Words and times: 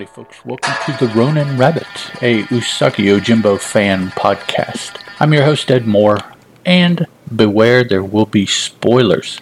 Howdy, 0.00 0.12
folks. 0.12 0.42
Welcome 0.46 0.72
to 0.86 1.06
the 1.06 1.12
Ronin 1.12 1.58
Rabbit, 1.58 1.86
a 2.22 2.44
Usagi 2.44 3.04
Yojimbo 3.04 3.60
fan 3.60 4.08
podcast. 4.12 4.98
I'm 5.20 5.34
your 5.34 5.44
host, 5.44 5.70
Ed 5.70 5.86
Moore, 5.86 6.16
and 6.64 7.06
beware 7.36 7.84
there 7.84 8.02
will 8.02 8.24
be 8.24 8.46
spoilers. 8.46 9.38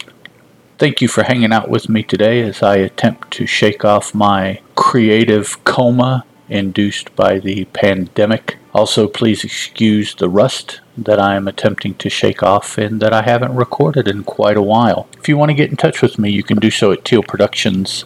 Thank 0.77 1.01
you 1.01 1.07
for 1.07 1.23
hanging 1.23 1.53
out 1.53 1.69
with 1.69 1.89
me 1.89 2.03
today 2.03 2.41
as 2.41 2.61
I 2.61 2.79
attempt 2.79 3.31
to 3.35 3.47
shake 3.47 3.85
off 3.85 4.17
my 4.17 4.61
creative 4.75 5.63
coma 5.63 6.25
induced 6.49 7.15
by 7.15 7.39
the 7.39 7.67
pandemic. 7.67 8.59
Also, 8.75 9.07
please 9.07 9.45
excuse 9.45 10.17
the 10.17 10.29
rust 10.29 10.81
that 10.97 11.21
I 11.21 11.37
am 11.37 11.47
attempting 11.47 11.95
to 11.95 12.11
shake 12.11 12.43
off 12.43 12.77
and 12.77 13.01
that 13.01 13.13
I 13.13 13.23
haven't 13.23 13.55
recorded 13.55 14.09
in 14.09 14.25
quite 14.25 14.57
a 14.57 14.63
while. 14.63 15.07
If 15.19 15.29
you 15.29 15.37
want 15.37 15.51
to 15.51 15.55
get 15.55 15.71
in 15.71 15.77
touch 15.77 16.03
with 16.03 16.19
me, 16.19 16.33
you 16.33 16.43
can 16.43 16.59
do 16.59 16.73
so 16.73 16.91
at 16.91 17.05
Teal 17.05 17.23
Productions 17.23 18.05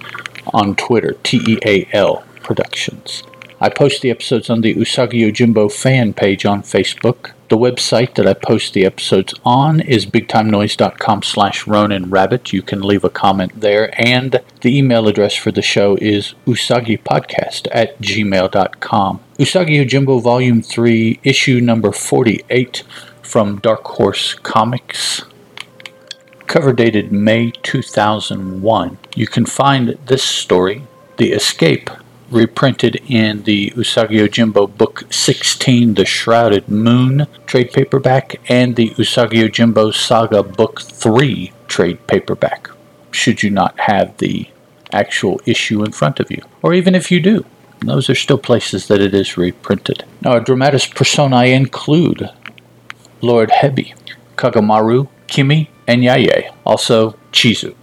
on 0.52 0.76
Twitter, 0.76 1.14
T 1.22 1.40
E 1.48 1.58
A 1.64 1.88
L 1.94 2.26
Productions. 2.42 3.22
I 3.60 3.68
post 3.68 4.02
the 4.02 4.10
episodes 4.10 4.50
on 4.50 4.60
the 4.60 4.74
Usagi 4.74 5.20
Yojimbo 5.20 5.70
fan 5.72 6.14
page 6.14 6.44
on 6.44 6.62
Facebook. 6.62 7.30
The 7.48 7.56
website 7.56 8.16
that 8.16 8.26
I 8.26 8.34
post 8.34 8.72
the 8.72 8.84
episodes 8.84 9.34
on 9.44 9.80
is 9.80 10.04
bigtimenoise.com 10.04 11.22
slash 11.22 11.66
Ronin 11.68 12.10
Rabbit. 12.10 12.52
You 12.52 12.62
can 12.62 12.80
leave 12.80 13.04
a 13.04 13.10
comment 13.10 13.60
there. 13.60 13.94
And 13.96 14.40
the 14.62 14.76
email 14.76 15.06
address 15.06 15.36
for 15.36 15.52
the 15.52 15.62
show 15.62 15.96
is 16.00 16.34
usagipodcast 16.44 17.68
at 17.70 18.00
gmail.com. 18.00 19.20
Usagi 19.38 19.84
Yojimbo 19.84 20.20
Volume 20.20 20.60
3, 20.60 21.20
issue 21.22 21.60
number 21.60 21.92
48 21.92 22.82
from 23.22 23.60
Dark 23.60 23.84
Horse 23.84 24.34
Comics 24.34 25.22
cover 26.52 26.74
dated 26.74 27.10
May 27.10 27.50
2001. 27.62 28.98
You 29.16 29.26
can 29.26 29.46
find 29.46 29.96
this 30.04 30.22
story, 30.22 30.82
The 31.16 31.32
Escape, 31.32 31.88
reprinted 32.32 32.96
in 33.08 33.42
the 33.42 33.70
Usagi 33.70 34.26
Yojimbo 34.26 34.76
Book 34.76 35.04
16, 35.10 35.94
The 35.94 36.04
Shrouded 36.04 36.68
Moon 36.68 37.26
trade 37.46 37.72
paperback, 37.72 38.40
and 38.48 38.76
the 38.76 38.90
Usagi 38.90 39.48
Yojimbo 39.48 39.94
Saga 39.94 40.42
Book 40.42 40.80
3 40.80 41.52
trade 41.68 42.06
paperback, 42.06 42.68
should 43.10 43.42
you 43.42 43.50
not 43.50 43.78
have 43.80 44.16
the 44.18 44.48
actual 44.92 45.40
issue 45.46 45.82
in 45.82 45.92
front 45.92 46.20
of 46.20 46.30
you. 46.30 46.42
Or 46.62 46.74
even 46.74 46.94
if 46.94 47.10
you 47.10 47.20
do, 47.20 47.44
those 47.80 48.08
are 48.08 48.14
still 48.14 48.38
places 48.38 48.88
that 48.88 49.00
it 49.00 49.14
is 49.14 49.36
reprinted. 49.36 50.04
Now, 50.20 50.38
dramatis 50.38 50.86
personae 50.86 51.52
include 51.52 52.30
Lord 53.20 53.50
Hebi, 53.50 53.94
Kagamaru, 54.36 55.08
Kimi, 55.26 55.70
and 55.86 56.02
Yaye, 56.02 56.54
also 56.64 57.12
Chizu. 57.32 57.74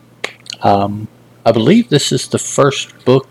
Um, 0.61 1.07
I 1.45 1.51
believe 1.51 1.89
this 1.89 2.11
is 2.11 2.27
the 2.27 2.39
first 2.39 3.05
book 3.05 3.27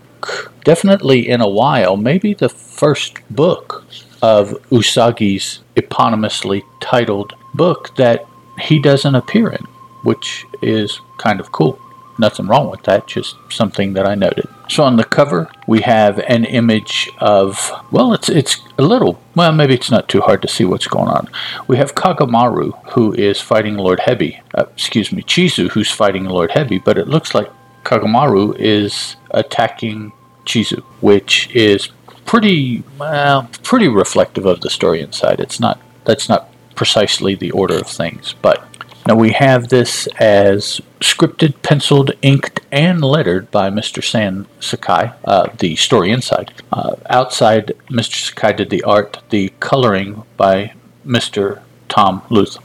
definitely 0.63 1.27
in 1.29 1.41
a 1.41 1.49
while, 1.49 1.97
maybe 1.97 2.33
the 2.33 2.49
first 2.49 3.17
book 3.29 3.83
of 4.21 4.49
Usagi's 4.69 5.61
eponymously 5.75 6.63
titled 6.81 7.33
book 7.53 7.95
that 7.95 8.25
he 8.59 8.81
doesn't 8.81 9.15
appear 9.15 9.49
in, 9.49 9.65
which 10.03 10.45
is 10.61 10.99
kind 11.17 11.39
of 11.39 11.51
cool. 11.51 11.79
Nothing 12.17 12.47
wrong 12.47 12.69
with 12.69 12.83
that, 12.83 13.07
just 13.07 13.37
something 13.49 13.93
that 13.93 14.05
I 14.05 14.13
noted. 14.13 14.45
So 14.67 14.83
on 14.83 14.97
the 14.97 15.05
cover, 15.05 15.49
we 15.67 15.81
have 15.81 16.19
an 16.19 16.43
image 16.43 17.09
of, 17.19 17.71
well, 17.91 18.13
it's 18.13 18.27
it's 18.27 18.57
a 18.77 18.81
little, 18.81 19.21
well, 19.35 19.53
maybe 19.53 19.73
it's 19.73 19.89
not 19.89 20.09
too 20.09 20.19
hard 20.19 20.41
to 20.41 20.49
see 20.49 20.65
what's 20.65 20.87
going 20.87 21.07
on. 21.07 21.29
We 21.67 21.77
have 21.77 21.95
Kagamaru, 21.95 22.91
who 22.91 23.13
is 23.13 23.39
fighting 23.39 23.75
Lord 23.75 23.99
Hebi, 23.99 24.41
uh, 24.53 24.65
excuse 24.73 25.13
me, 25.13 25.23
Chizu, 25.23 25.69
who's 25.69 25.89
fighting 25.89 26.25
Lord 26.25 26.51
Hebi, 26.51 26.83
but 26.83 26.97
it 26.97 27.07
looks 27.07 27.33
like 27.33 27.49
Kagamaru 27.85 28.53
is 28.59 29.15
attacking 29.31 30.11
Chizu, 30.45 30.81
which 31.01 31.53
is 31.55 31.89
pretty 32.25 32.83
well, 32.97 33.49
pretty 33.63 33.87
reflective 33.87 34.45
of 34.45 34.61
the 34.61 34.69
story 34.69 35.01
inside. 35.01 35.39
It's 35.39 35.59
not 35.59 35.79
that's 36.05 36.29
not 36.29 36.49
precisely 36.75 37.35
the 37.35 37.51
order 37.51 37.77
of 37.77 37.87
things, 37.87 38.35
but 38.41 38.65
now 39.07 39.15
we 39.15 39.31
have 39.31 39.69
this 39.69 40.07
as 40.19 40.81
scripted, 40.99 41.61
penciled, 41.63 42.11
inked, 42.21 42.59
and 42.71 43.01
lettered 43.01 43.49
by 43.49 43.69
Mr. 43.69 44.03
Stan 44.03 44.45
Sakai, 44.59 45.13
uh, 45.25 45.49
the 45.57 45.75
story 45.75 46.11
inside. 46.11 46.53
Uh, 46.71 46.95
outside, 47.09 47.73
Mr. 47.89 48.15
Sakai 48.15 48.53
did 48.53 48.69
the 48.69 48.83
art, 48.83 49.17
the 49.31 49.51
coloring 49.59 50.23
by 50.37 50.73
Mr. 51.05 51.61
Tom 51.87 52.21
Luth. 52.29 52.57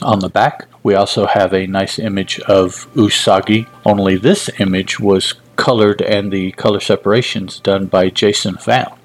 On 0.00 0.20
the 0.20 0.28
back, 0.28 0.68
we 0.82 0.94
also 0.94 1.26
have 1.26 1.52
a 1.52 1.66
nice 1.66 1.98
image 1.98 2.40
of 2.40 2.92
Usagi, 2.94 3.66
only 3.84 4.16
this 4.16 4.50
image 4.58 4.98
was 4.98 5.34
colored 5.56 6.02
and 6.02 6.32
the 6.32 6.52
color 6.52 6.80
separations 6.80 7.60
done 7.60 7.86
by 7.86 8.08
Jason 8.10 8.56
Val. 8.56 8.98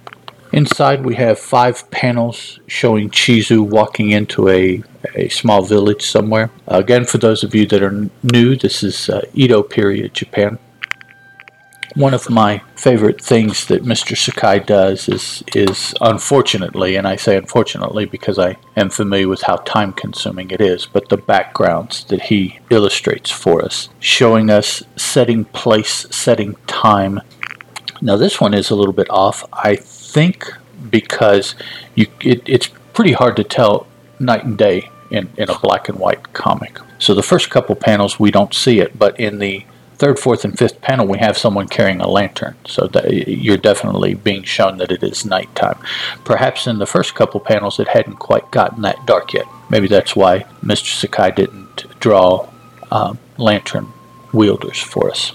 Inside 0.53 1.05
we 1.05 1.15
have 1.15 1.38
five 1.38 1.89
panels 1.91 2.59
showing 2.67 3.09
Chizu 3.09 3.61
walking 3.61 4.11
into 4.11 4.47
a, 4.47 4.81
a 5.13 5.27
small 5.27 5.63
village 5.63 6.03
somewhere. 6.03 6.49
Again, 6.67 7.03
for 7.05 7.17
those 7.17 7.43
of 7.43 7.53
you 7.53 7.65
that 7.67 7.83
are 7.83 8.09
new, 8.23 8.55
this 8.55 8.81
is 8.81 9.09
uh, 9.09 9.21
Edo 9.33 9.61
period 9.61 10.13
Japan 10.13 10.57
one 11.96 12.14
of 12.14 12.30
my 12.30 12.62
favorite 12.75 13.22
things 13.22 13.66
that 13.68 13.84
Mr. 13.84 14.16
Sakai 14.16 14.59
does 14.59 15.08
is 15.08 15.44
is 15.56 15.94
unfortunately, 16.02 16.96
and 16.96 17.08
I 17.08 17.16
say 17.16 17.38
unfortunately 17.38 18.06
because 18.06 18.38
I 18.38 18.58
am 18.75 18.90
familiar 18.90 19.28
with 19.28 19.44
how 19.44 19.58
time 19.58 19.94
consuming 19.94 20.52
it 20.52 20.62
is, 20.62 20.86
but 20.86 21.09
the 21.09 21.18
backgrounds 21.18 22.03
that 22.06 22.24
he 22.24 22.59
illustrates 22.70 23.31
for 23.31 23.64
us, 23.64 23.90
showing 24.00 24.50
us 24.50 24.84
setting 24.96 25.46
place, 25.46 26.06
setting 26.12 26.56
time. 26.68 27.22
Now 28.02 28.18
this 28.18 28.40
one 28.40 28.54
is 28.54 28.69
a 28.69 28.75
little 28.75 28.94
bit 28.94 29.09
off, 29.09 29.44
I 29.54 29.75
think, 29.75 30.52
because 30.90 31.56
you 31.96 32.08
it, 32.22 32.48
it's 32.48 32.69
pretty 32.94 33.14
hard 33.14 33.36
to 33.38 33.44
tell 33.44 33.88
night 34.19 34.44
and 34.44 34.58
day 34.58 34.90
in, 35.09 35.30
in 35.38 35.50
a 35.50 35.59
black 35.59 35.90
and 35.90 36.00
white 36.00 36.34
comic. 36.34 36.80
So 37.00 37.14
the 37.14 37.24
first 37.24 37.50
couple 37.50 37.75
panels 37.75 38.19
we 38.19 38.31
don't 38.31 38.54
see 38.54 38.80
it, 38.80 38.98
but 38.98 39.19
in 39.19 39.40
the 39.40 39.66
third, 39.97 40.19
fourth, 40.19 40.46
and 40.46 40.58
fifth 40.58 40.81
panel, 40.81 41.08
we 41.08 41.18
have 41.19 41.38
someone 41.38 41.68
carrying 41.68 42.02
a 42.02 42.08
lantern. 42.08 42.56
So 42.66 42.90
you're 43.08 43.58
definitely 43.58 44.13
being 44.13 44.44
shown 44.44 44.78
that 44.78 44.91
it 44.91 45.03
is 45.03 45.25
nighttime. 45.25 45.80
Perhaps 46.24 46.68
in 46.68 46.78
the 46.78 46.85
first 46.85 47.16
couple 47.16 47.40
panels, 47.40 47.80
it 47.80 47.88
hadn't 47.88 48.18
quite 48.18 48.50
gotten 48.52 48.81
that 48.84 49.06
dark 49.06 49.34
yet. 49.34 49.46
Maybe 49.69 49.88
that's 49.88 50.16
why 50.16 50.46
Mr. 50.63 50.94
Sakai 50.94 51.31
didn't 51.31 51.86
draw 52.00 52.50
uh, 52.91 53.16
lantern 53.38 53.88
wielders 54.31 54.80
for 54.80 55.09
us. 55.09 55.34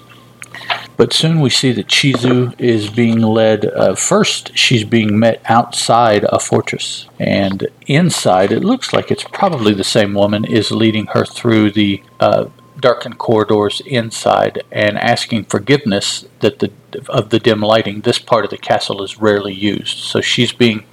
But 0.96 1.12
soon 1.12 1.40
we 1.40 1.50
see 1.50 1.72
that 1.72 1.88
Chizu 1.88 2.58
is 2.60 2.88
being 2.88 3.20
led. 3.20 3.64
Uh, 3.64 3.94
first, 3.94 4.56
she's 4.56 4.84
being 4.84 5.18
met 5.18 5.40
outside 5.46 6.24
a 6.24 6.38
fortress, 6.38 7.06
and 7.18 7.66
inside, 7.86 8.52
it 8.52 8.62
looks 8.62 8.92
like 8.92 9.10
it's 9.10 9.24
probably 9.24 9.74
the 9.74 9.84
same 9.84 10.14
woman 10.14 10.44
is 10.44 10.70
leading 10.70 11.06
her 11.06 11.24
through 11.24 11.72
the 11.72 12.02
uh, 12.20 12.46
darkened 12.82 13.16
corridors 13.16 13.80
inside 13.86 14.62
and 14.70 14.98
asking 14.98 15.44
forgiveness 15.44 16.26
that 16.40 16.58
the 16.58 16.70
of 17.08 17.30
the 17.30 17.38
dim 17.38 17.60
lighting. 17.60 18.02
This 18.02 18.18
part 18.18 18.44
of 18.44 18.50
the 18.50 18.58
castle 18.58 19.02
is 19.02 19.18
rarely 19.18 19.54
used, 19.54 19.96
so 19.96 20.20
she's 20.20 20.52
being 20.52 20.84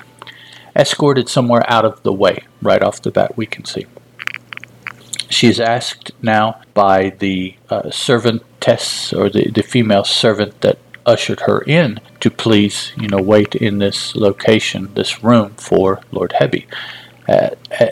escorted 0.76 1.28
somewhere 1.28 1.64
out 1.68 1.84
of 1.84 2.02
the 2.04 2.14
way. 2.14 2.46
Right 2.62 2.82
off 2.82 3.02
the 3.02 3.12
bat, 3.12 3.36
we 3.36 3.46
can 3.46 3.66
see. 3.66 3.86
She 5.30 5.48
is 5.48 5.60
asked 5.60 6.12
now 6.22 6.62
by 6.74 7.10
the 7.10 7.56
uh, 7.70 7.92
servantess 7.92 9.14
or 9.14 9.30
the, 9.30 9.52
the 9.52 9.62
female 9.62 10.04
servant 10.04 10.62
that 10.62 10.80
ushered 11.06 11.42
her 11.42 11.62
in 11.62 12.00
to 12.20 12.30
please, 12.30 12.92
you 12.98 13.08
know, 13.08 13.22
wait 13.22 13.56
in 13.56 13.80
this 13.80 14.16
location, 14.16 14.94
this 14.94 15.24
room 15.24 15.52
for 15.56 16.02
Lord 16.12 16.34
Hebi. 16.40 16.66
Uh, 17.30 17.50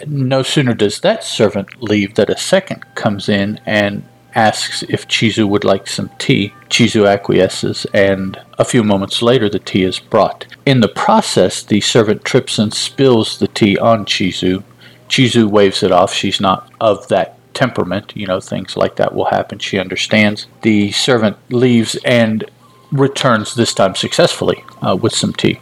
no 0.07 0.41
sooner 0.41 0.73
does 0.73 0.99
that 1.01 1.23
servant 1.23 1.81
leave 1.81 2.15
that 2.15 2.29
a 2.29 2.37
second 2.37 2.83
comes 2.95 3.29
in 3.29 3.59
and 3.65 4.03
asks 4.33 4.83
if 4.83 5.07
Chizu 5.07 5.47
would 5.47 5.63
like 5.63 5.87
some 5.87 6.09
tea. 6.17 6.53
Chizu 6.69 7.07
acquiesces, 7.07 7.85
and 7.93 8.39
a 8.57 8.65
few 8.65 8.83
moments 8.83 9.21
later, 9.21 9.49
the 9.49 9.59
tea 9.59 9.83
is 9.83 9.99
brought. 9.99 10.45
In 10.65 10.81
the 10.81 10.87
process, 10.87 11.63
the 11.63 11.81
servant 11.81 12.23
trips 12.23 12.57
and 12.59 12.73
spills 12.73 13.39
the 13.39 13.47
tea 13.47 13.77
on 13.77 14.05
Chizu. 14.05 14.63
Chizu 15.09 15.49
waves 15.49 15.83
it 15.83 15.91
off. 15.91 16.13
She's 16.13 16.39
not 16.39 16.71
of 16.81 17.07
that 17.09 17.37
temperament. 17.53 18.13
You 18.15 18.27
know, 18.27 18.39
things 18.39 18.77
like 18.77 18.95
that 18.97 19.13
will 19.13 19.25
happen. 19.25 19.59
She 19.59 19.79
understands. 19.79 20.47
The 20.61 20.91
servant 20.91 21.37
leaves 21.49 21.95
and 22.05 22.49
returns, 22.91 23.55
this 23.55 23.73
time 23.73 23.95
successfully, 23.95 24.63
uh, 24.81 24.95
with 24.95 25.13
some 25.13 25.33
tea. 25.33 25.59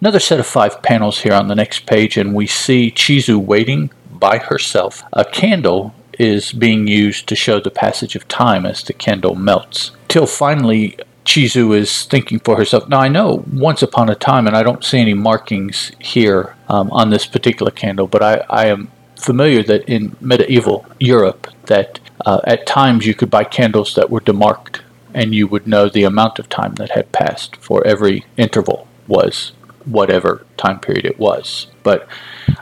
Another 0.00 0.20
set 0.20 0.40
of 0.40 0.46
five 0.46 0.82
panels 0.82 1.20
here 1.20 1.32
on 1.32 1.48
the 1.48 1.54
next 1.54 1.86
page, 1.86 2.16
and 2.16 2.34
we 2.34 2.46
see 2.46 2.90
Chizu 2.90 3.38
waiting 3.38 3.90
by 4.10 4.38
herself. 4.38 5.02
A 5.12 5.24
candle 5.24 5.94
is 6.18 6.52
being 6.52 6.86
used 6.86 7.26
to 7.28 7.36
show 7.36 7.60
the 7.60 7.70
passage 7.70 8.14
of 8.14 8.28
time 8.28 8.66
as 8.66 8.82
the 8.82 8.92
candle 8.92 9.34
melts. 9.34 9.92
Till 10.08 10.26
finally, 10.26 10.96
Chizu 11.24 11.76
is 11.76 12.04
thinking 12.04 12.38
for 12.38 12.56
herself. 12.56 12.88
Now, 12.88 13.00
I 13.00 13.08
know 13.08 13.44
once 13.52 13.82
upon 13.82 14.10
a 14.10 14.14
time, 14.14 14.46
and 14.46 14.56
I 14.56 14.62
don't 14.62 14.84
see 14.84 14.98
any 14.98 15.14
markings 15.14 15.92
here 15.98 16.54
um, 16.68 16.90
on 16.90 17.10
this 17.10 17.26
particular 17.26 17.70
candle, 17.70 18.06
but 18.06 18.22
I, 18.22 18.44
I 18.50 18.66
am 18.66 18.90
familiar 19.16 19.62
that 19.62 19.88
in 19.88 20.16
medieval 20.20 20.86
Europe, 21.00 21.48
that 21.66 21.98
uh, 22.26 22.40
at 22.44 22.66
times 22.66 23.06
you 23.06 23.14
could 23.14 23.30
buy 23.30 23.44
candles 23.44 23.94
that 23.94 24.10
were 24.10 24.20
demarked 24.20 24.80
and 25.14 25.34
you 25.34 25.46
would 25.46 25.66
know 25.66 25.88
the 25.88 26.04
amount 26.04 26.38
of 26.38 26.48
time 26.48 26.74
that 26.74 26.90
had 26.90 27.12
passed 27.12 27.56
for 27.56 27.86
every 27.86 28.24
interval 28.36 28.86
was 29.06 29.52
whatever 29.86 30.44
time 30.56 30.80
period 30.80 31.04
it 31.04 31.18
was. 31.18 31.66
But 31.82 32.08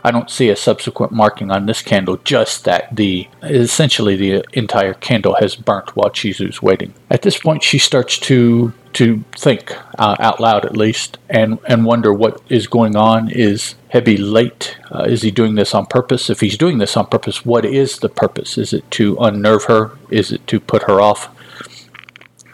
I 0.04 0.10
don't 0.10 0.30
see 0.30 0.48
a 0.48 0.56
subsequent 0.56 1.12
marking 1.12 1.50
on 1.50 1.66
this 1.66 1.82
candle, 1.82 2.16
just 2.18 2.64
that 2.64 2.94
the 2.94 3.28
essentially 3.42 4.16
the 4.16 4.44
entire 4.52 4.94
candle 4.94 5.36
has 5.40 5.54
burnt 5.54 5.96
while 5.96 6.10
Chizu's 6.10 6.62
waiting. 6.62 6.94
At 7.10 7.22
this 7.22 7.38
point, 7.38 7.62
she 7.62 7.78
starts 7.78 8.18
to 8.20 8.72
to 8.94 9.24
think 9.38 9.74
uh, 9.98 10.16
out 10.18 10.38
loud, 10.40 10.64
at 10.64 10.76
least, 10.76 11.18
and 11.28 11.58
and 11.68 11.84
wonder 11.84 12.12
what 12.12 12.40
is 12.48 12.66
going 12.66 12.96
on. 12.96 13.30
Is 13.30 13.74
Hebi 13.92 14.16
late? 14.18 14.76
Uh, 14.90 15.04
is 15.04 15.22
he 15.22 15.30
doing 15.30 15.54
this 15.54 15.74
on 15.74 15.86
purpose? 15.86 16.30
If 16.30 16.40
he's 16.40 16.58
doing 16.58 16.78
this 16.78 16.96
on 16.96 17.06
purpose, 17.06 17.44
what 17.44 17.64
is 17.64 17.98
the 17.98 18.08
purpose? 18.08 18.58
Is 18.58 18.72
it 18.72 18.90
to 18.92 19.16
unnerve 19.20 19.64
her? 19.64 19.92
Is 20.10 20.32
it 20.32 20.46
to 20.48 20.60
put 20.60 20.84
her 20.84 21.00
off? 21.00 21.28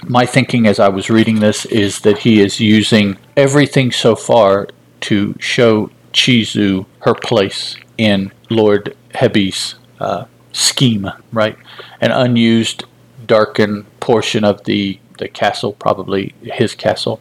My 0.04 0.26
thinking 0.26 0.66
as 0.66 0.78
I 0.78 0.88
was 0.88 1.10
reading 1.10 1.40
this 1.40 1.64
is 1.66 2.00
that 2.00 2.18
he 2.18 2.40
is 2.40 2.60
using 2.60 3.18
everything 3.36 3.90
so 3.90 4.14
far 4.14 4.68
to 5.00 5.34
show 5.38 5.90
Chizu 6.12 6.86
her 7.00 7.14
place 7.14 7.76
in 7.96 8.32
Lord 8.48 8.96
Hebi's 9.14 9.74
uh, 10.00 10.26
scheme, 10.52 11.10
right? 11.32 11.56
An 12.00 12.12
unused, 12.12 12.84
darkened 13.26 13.86
portion 14.00 14.44
of 14.44 14.64
the, 14.64 14.98
the 15.18 15.28
castle, 15.28 15.72
probably 15.72 16.34
his 16.42 16.74
castle, 16.74 17.20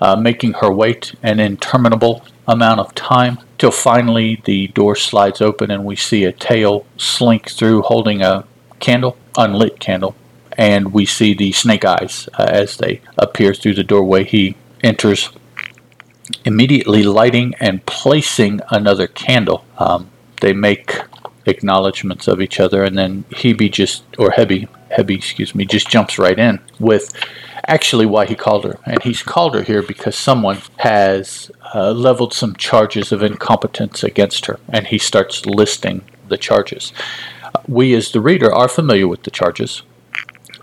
uh, 0.00 0.16
making 0.16 0.54
her 0.54 0.72
wait 0.72 1.14
an 1.22 1.40
interminable 1.40 2.24
amount 2.46 2.78
of 2.80 2.94
time 2.94 3.38
till 3.58 3.70
finally 3.70 4.40
the 4.44 4.68
door 4.68 4.94
slides 4.94 5.40
open 5.40 5.70
and 5.70 5.84
we 5.84 5.96
see 5.96 6.24
a 6.24 6.32
tail 6.32 6.86
slink 6.96 7.50
through 7.50 7.82
holding 7.82 8.22
a 8.22 8.44
candle, 8.80 9.16
unlit 9.36 9.80
candle, 9.80 10.14
and 10.56 10.92
we 10.92 11.04
see 11.06 11.34
the 11.34 11.52
snake 11.52 11.84
eyes 11.84 12.28
uh, 12.38 12.46
as 12.48 12.76
they 12.76 13.00
appear 13.18 13.54
through 13.54 13.74
the 13.74 13.84
doorway. 13.84 14.24
He 14.24 14.56
enters 14.82 15.30
immediately 16.44 17.02
lighting 17.02 17.54
and 17.60 17.84
placing 17.86 18.60
another 18.70 19.06
candle. 19.06 19.64
Um, 19.78 20.10
they 20.40 20.52
make 20.52 20.98
acknowledgments 21.46 22.28
of 22.28 22.40
each 22.40 22.60
other, 22.60 22.84
and 22.84 22.96
then 22.96 23.24
Hebe 23.30 23.70
just, 23.70 24.04
or 24.18 24.30
Hebi, 24.30 24.68
Hebi, 24.90 25.16
excuse 25.16 25.54
me, 25.54 25.64
just 25.64 25.88
jumps 25.88 26.18
right 26.18 26.38
in 26.38 26.60
with 26.78 27.12
actually 27.66 28.06
why 28.06 28.26
he 28.26 28.34
called 28.34 28.64
her. 28.64 28.78
And 28.84 29.02
he's 29.02 29.22
called 29.22 29.54
her 29.54 29.62
here 29.62 29.82
because 29.82 30.16
someone 30.16 30.58
has 30.78 31.50
uh, 31.74 31.92
leveled 31.92 32.32
some 32.32 32.54
charges 32.56 33.12
of 33.12 33.22
incompetence 33.22 34.02
against 34.02 34.46
her, 34.46 34.58
and 34.68 34.86
he 34.86 34.98
starts 34.98 35.46
listing 35.46 36.04
the 36.28 36.38
charges. 36.38 36.92
we, 37.68 37.94
as 37.94 38.12
the 38.12 38.20
reader, 38.20 38.52
are 38.52 38.68
familiar 38.68 39.06
with 39.06 39.22
the 39.22 39.30
charges. 39.30 39.82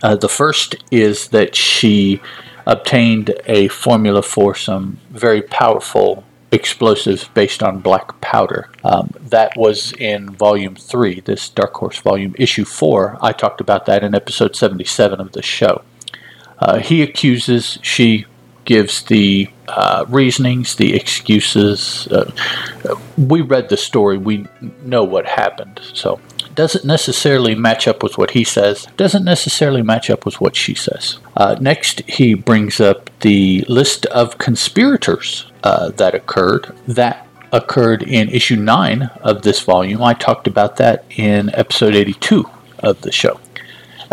Uh, 0.03 0.15
the 0.15 0.29
first 0.29 0.75
is 0.91 1.29
that 1.29 1.55
she 1.55 2.21
obtained 2.65 3.33
a 3.45 3.67
formula 3.69 4.21
for 4.21 4.55
some 4.55 4.99
very 5.09 5.41
powerful 5.41 6.23
explosives 6.51 7.27
based 7.29 7.63
on 7.63 7.79
black 7.79 8.19
powder. 8.21 8.69
Um, 8.83 9.11
that 9.19 9.53
was 9.55 9.93
in 9.93 10.29
volume 10.29 10.75
three, 10.75 11.21
this 11.21 11.47
Dark 11.49 11.73
Horse 11.75 11.99
volume, 11.99 12.35
issue 12.37 12.65
four. 12.65 13.17
I 13.21 13.31
talked 13.31 13.61
about 13.61 13.85
that 13.85 14.03
in 14.03 14.13
episode 14.13 14.55
77 14.55 15.19
of 15.19 15.31
the 15.31 15.41
show. 15.41 15.83
Uh, 16.59 16.79
he 16.79 17.01
accuses, 17.01 17.79
she 17.81 18.25
gives 18.65 19.03
the 19.03 19.49
uh, 19.67 20.05
reasonings, 20.09 20.75
the 20.75 20.93
excuses. 20.93 22.07
Uh, 22.07 22.31
we 23.17 23.41
read 23.41 23.69
the 23.69 23.77
story, 23.77 24.17
we 24.17 24.45
know 24.83 25.03
what 25.03 25.25
happened. 25.25 25.79
So 25.93 26.19
doesn't 26.55 26.85
necessarily 26.85 27.55
match 27.55 27.87
up 27.87 28.03
with 28.03 28.17
what 28.17 28.31
he 28.31 28.43
says, 28.43 28.87
doesn't 28.97 29.23
necessarily 29.23 29.81
match 29.81 30.09
up 30.09 30.25
with 30.25 30.39
what 30.41 30.55
she 30.55 30.75
says. 30.75 31.17
Uh, 31.35 31.55
next, 31.59 32.01
he 32.01 32.33
brings 32.33 32.79
up 32.79 33.09
the 33.19 33.65
list 33.67 34.05
of 34.07 34.37
conspirators 34.37 35.51
uh, 35.63 35.89
that 35.91 36.15
occurred. 36.15 36.75
That 36.87 37.27
occurred 37.51 38.03
in 38.03 38.29
issue 38.29 38.55
9 38.55 39.03
of 39.21 39.41
this 39.41 39.61
volume. 39.61 40.01
I 40.01 40.13
talked 40.13 40.47
about 40.47 40.77
that 40.77 41.03
in 41.09 41.53
episode 41.53 41.95
82 41.95 42.49
of 42.79 43.01
the 43.01 43.11
show. 43.11 43.39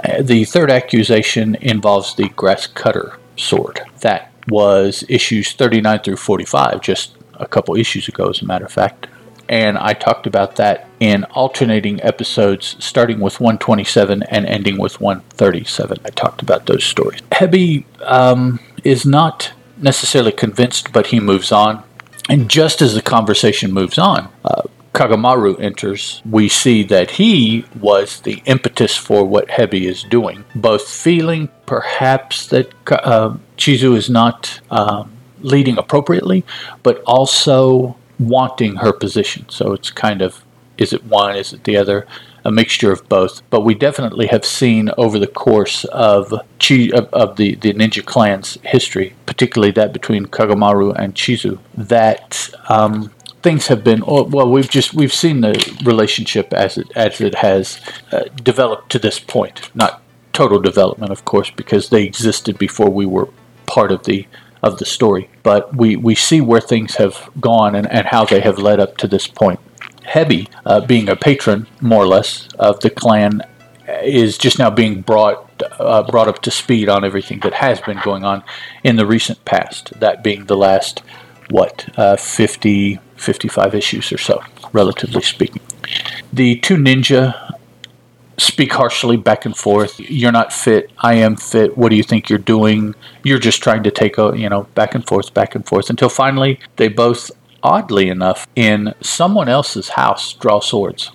Uh, 0.05 0.23
the 0.23 0.44
third 0.44 0.70
accusation 0.70 1.56
involves 1.56 2.14
the 2.14 2.29
grass 2.31 2.67
cutter 2.67 3.19
sword. 3.37 3.81
That 4.00 4.32
was 4.49 5.05
issues 5.08 5.52
39 5.52 6.00
through 6.00 6.17
45, 6.17 6.81
just 6.81 7.17
a 7.35 7.46
couple 7.46 7.76
issues 7.76 8.08
ago, 8.08 8.29
as 8.29 8.43
a 8.43 8.46
matter 8.46 8.64
of 8.64 8.73
fact 8.73 9.06
and 9.49 9.79
I 9.79 9.95
talked 9.95 10.27
about 10.27 10.56
that 10.56 10.87
in 11.00 11.25
alternating 11.25 12.03
episodes, 12.03 12.77
starting 12.79 13.21
with 13.21 13.41
127 13.41 14.23
and 14.25 14.47
ending 14.47 14.79
with 14.79 15.00
137. 15.00 15.99
I 16.05 16.11
talked 16.11 16.43
about 16.43 16.67
those 16.67 16.85
stories. 16.85 17.21
Hebi 17.33 17.85
um, 18.03 18.61
is 18.85 19.06
not 19.06 19.53
necessarily 19.79 20.33
convinced, 20.33 20.93
but 20.93 21.09
he 21.09 21.21
moves 21.21 21.53
on. 21.53 21.83
And 22.29 22.50
just 22.50 22.83
as 22.83 22.95
the 22.95 23.03
conversation 23.03 23.73
moves 23.73 23.99
on, 23.99 24.29
uh, 24.45 24.62
Kagamaru 24.93 25.61
enters, 25.61 26.21
we 26.29 26.49
see 26.49 26.83
that 26.85 27.12
he 27.12 27.65
was 27.79 28.21
the 28.23 28.43
impetus 28.47 28.97
for 28.97 29.25
what 29.25 29.49
Hebi 29.49 29.83
is 29.83 30.03
doing, 30.03 30.45
both 30.55 30.89
feeling 30.89 31.49
perhaps 31.67 32.49
that 32.49 32.73
uh, 32.91 33.37
Chizu 33.56 33.97
is 33.97 34.11
not 34.11 34.61
um, 34.71 35.12
leading 35.41 35.79
appropriately, 35.79 36.45
but 36.83 37.03
also 37.05 37.97
wanting 38.19 38.76
her 38.76 38.93
position. 38.93 39.47
So 39.49 39.73
it's 39.73 39.91
kind 39.91 40.23
of 40.23 40.44
is 40.79 40.93
it 40.93 41.05
one, 41.05 41.37
is 41.37 41.53
it 41.53 41.65
the 41.65 41.76
other? 41.76 42.06
A 42.44 42.53
mixture 42.53 42.93
of 42.93 43.09
both. 43.09 43.43
But 43.50 43.62
we 43.62 43.75
definitely 43.75 44.29
have 44.29 44.44
seen 44.44 44.91
over 44.97 45.19
the 45.19 45.26
course 45.26 45.85
of 45.87 46.32
Chi, 46.61 46.91
of, 46.94 47.12
of 47.12 47.37
the, 47.37 47.56
the 47.56 47.75
ninja 47.75 48.05
clan's 48.05 48.59
history, 48.62 49.15
particularly 49.26 49.73
that 49.73 49.93
between 49.93 50.26
Kagamaru 50.26 50.97
and 50.97 51.15
Chizu, 51.15 51.59
that 51.76 52.49
um, 52.69 53.12
things 53.43 53.67
have 53.67 53.82
been 53.82 54.03
oh, 54.06 54.23
well. 54.23 54.50
We've 54.50 54.71
just 54.71 54.94
we've 54.94 55.12
seen 55.12 55.41
the 55.41 55.76
relationship 55.85 56.53
as 56.53 56.79
it 56.79 56.91
as 56.94 57.21
it 57.21 57.35
has 57.37 57.81
uh, 58.12 58.25
developed 58.42 58.90
to 58.92 58.99
this 58.99 59.19
point. 59.19 59.75
Not 59.75 60.00
total 60.33 60.61
development, 60.61 61.11
of 61.11 61.25
course, 61.25 61.50
because 61.50 61.90
they 61.90 62.04
existed 62.04 62.57
before 62.57 62.88
we 62.88 63.04
were 63.04 63.28
part 63.66 63.90
of 63.90 64.04
the 64.04 64.26
of 64.62 64.79
the 64.79 64.85
story. 64.85 65.31
But 65.43 65.77
we, 65.77 65.97
we 65.97 66.15
see 66.15 66.41
where 66.41 66.61
things 66.61 66.97
have 66.97 67.31
gone 67.41 67.75
and, 67.75 67.91
and 67.91 68.07
how 68.09 68.25
they 68.25 68.41
have 68.41 68.59
led 68.59 68.81
up 68.81 68.97
to 68.99 69.09
this 69.09 69.27
point. 69.27 69.61
Hebi, 70.07 70.49
uh, 70.65 70.81
being 70.81 71.09
a 71.09 71.17
patron, 71.17 71.67
more 71.81 72.03
or 72.03 72.07
less, 72.07 72.49
of 72.59 72.81
the 72.81 72.91
clan, 72.91 73.43
is 74.03 74.38
just 74.38 74.59
now 74.59 74.71
being 74.71 75.03
brought 75.03 75.45
uh, 75.79 76.03
brought 76.05 76.29
up 76.29 76.41
to 76.43 76.50
speed 76.50 76.88
on 76.88 77.05
everything 77.05 77.41
that 77.41 77.55
has 77.55 77.81
been 77.81 77.99
going 78.05 78.25
on 78.25 78.45
in 78.85 78.97
the 78.97 79.07
recent 79.07 79.45
past. 79.45 79.99
That 79.99 80.23
being 80.23 80.47
the 80.47 80.57
last, 80.57 81.03
what, 81.50 81.88
uh, 81.99 82.17
50, 82.17 83.00
55 83.17 83.75
issues 83.75 84.12
or 84.12 84.19
so, 84.19 84.43
relatively 84.73 85.23
speaking. 85.23 85.62
The 86.33 86.57
two 86.61 86.77
ninja 86.77 87.48
speak 88.38 88.73
harshly 88.73 89.16
back 89.16 89.45
and 89.45 89.57
forth. 89.57 89.99
You're 89.99 90.33
not 90.33 90.52
fit. 90.52 90.90
I 90.99 91.14
am 91.14 91.37
fit. 91.37 91.76
What 91.76 91.90
do 91.90 91.97
you 91.97 92.02
think 92.02 92.30
you're 92.30 92.38
doing? 92.38 92.95
You're 93.25 93.38
just 93.38 93.62
trying 93.62 93.83
to 93.83 93.90
take 93.90 94.16
a, 94.18 94.33
you 94.37 94.49
know, 94.49 94.64
back 94.75 94.95
and 94.95 95.07
forth, 95.07 95.35
back 95.35 95.54
and 95.54 95.66
forth 95.66 95.90
until 95.90 96.09
finally 96.09 96.61
they 96.76 96.88
both, 96.88 97.30
oddly 97.62 98.09
enough, 98.09 98.47
in 98.57 98.95
someone 99.00 99.49
else's 99.49 99.90
house, 99.90 100.33
draw 100.35 100.61
swords. 100.61 101.11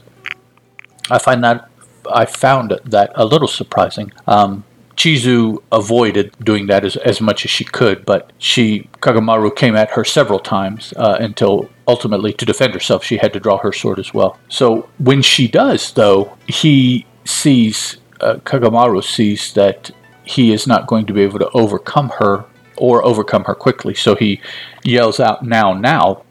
I 1.09 1.17
find 1.17 1.43
that 1.43 1.69
I 2.11 2.25
found 2.25 2.77
that 2.83 3.11
a 3.15 3.25
little 3.25 3.47
surprising. 3.47 4.11
Um, 4.27 4.65
Chizu 4.95 5.57
avoided 5.71 6.35
doing 6.43 6.67
that 6.67 6.85
as, 6.85 6.95
as 6.97 7.19
much 7.19 7.45
as 7.45 7.51
she 7.51 7.63
could, 7.63 8.05
but 8.05 8.31
she 8.37 8.89
Kagamaru 9.01 9.55
came 9.55 9.75
at 9.75 9.89
her 9.91 10.03
several 10.03 10.39
times 10.39 10.93
uh, 10.97 11.17
until 11.19 11.69
ultimately 11.87 12.31
to 12.33 12.45
defend 12.45 12.73
herself 12.73 13.03
she 13.03 13.17
had 13.17 13.33
to 13.33 13.39
draw 13.39 13.57
her 13.57 13.73
sword 13.73 13.99
as 13.99 14.13
well. 14.13 14.37
So 14.49 14.89
when 14.99 15.21
she 15.21 15.47
does, 15.47 15.93
though, 15.93 16.37
he 16.47 17.05
sees, 17.25 17.97
uh, 18.21 18.35
Kagamaru 18.45 19.03
sees 19.03 19.53
that 19.53 19.91
he 20.23 20.53
is 20.53 20.67
not 20.67 20.87
going 20.87 21.05
to 21.05 21.13
be 21.13 21.21
able 21.21 21.39
to 21.39 21.49
overcome 21.51 22.09
her 22.19 22.45
or 22.77 23.03
overcome 23.03 23.43
her 23.45 23.55
quickly. 23.55 23.93
So 23.93 24.15
he 24.15 24.41
yells 24.83 25.19
out, 25.19 25.43
now, 25.43 25.73
now, 25.73 26.23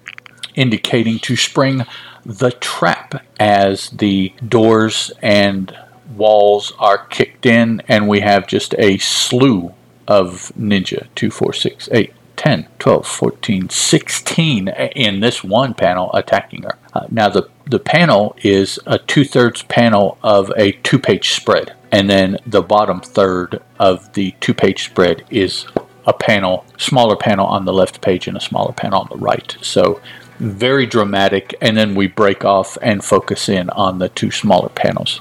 indicating 0.54 1.18
to 1.20 1.36
spring 1.36 1.84
the 2.24 2.50
trap 2.50 3.24
as 3.38 3.90
the 3.90 4.32
doors 4.46 5.10
and 5.22 5.76
walls 6.14 6.72
are 6.78 7.06
kicked 7.06 7.46
in, 7.46 7.82
and 7.88 8.08
we 8.08 8.20
have 8.20 8.46
just 8.46 8.74
a 8.78 8.98
slew 8.98 9.74
of 10.06 10.52
ninja 10.58 11.06
2, 11.14 11.30
4, 11.30 11.52
6, 11.52 11.88
8, 11.92 12.12
10, 12.36 12.68
12, 12.78 13.06
14, 13.06 13.68
16 13.68 14.68
in 14.68 15.20
this 15.20 15.44
one 15.44 15.74
panel 15.74 16.10
attacking 16.14 16.62
her. 16.62 16.78
Uh, 16.92 17.06
now, 17.10 17.28
the, 17.28 17.48
the 17.66 17.78
panel 17.78 18.36
is 18.42 18.78
a 18.86 18.98
two 18.98 19.24
thirds 19.24 19.62
panel 19.62 20.18
of 20.22 20.52
a 20.56 20.72
two 20.82 20.98
page 20.98 21.30
spread, 21.30 21.74
and 21.90 22.08
then 22.08 22.38
the 22.46 22.62
bottom 22.62 23.00
third 23.00 23.62
of 23.78 24.12
the 24.14 24.34
two 24.40 24.54
page 24.54 24.84
spread 24.84 25.24
is 25.30 25.66
a 26.06 26.12
panel, 26.12 26.64
smaller 26.76 27.16
panel 27.16 27.46
on 27.46 27.64
the 27.64 27.72
left 27.72 28.00
page 28.00 28.26
and 28.26 28.36
a 28.36 28.40
smaller 28.40 28.72
panel 28.72 29.00
on 29.00 29.08
the 29.10 29.16
right. 29.16 29.56
So, 29.62 30.00
very 30.38 30.86
dramatic, 30.86 31.54
and 31.60 31.76
then 31.76 31.94
we 31.94 32.08
break 32.08 32.44
off 32.44 32.76
and 32.82 33.04
focus 33.04 33.48
in 33.48 33.70
on 33.70 33.98
the 33.98 34.08
two 34.08 34.30
smaller 34.30 34.70
panels. 34.70 35.20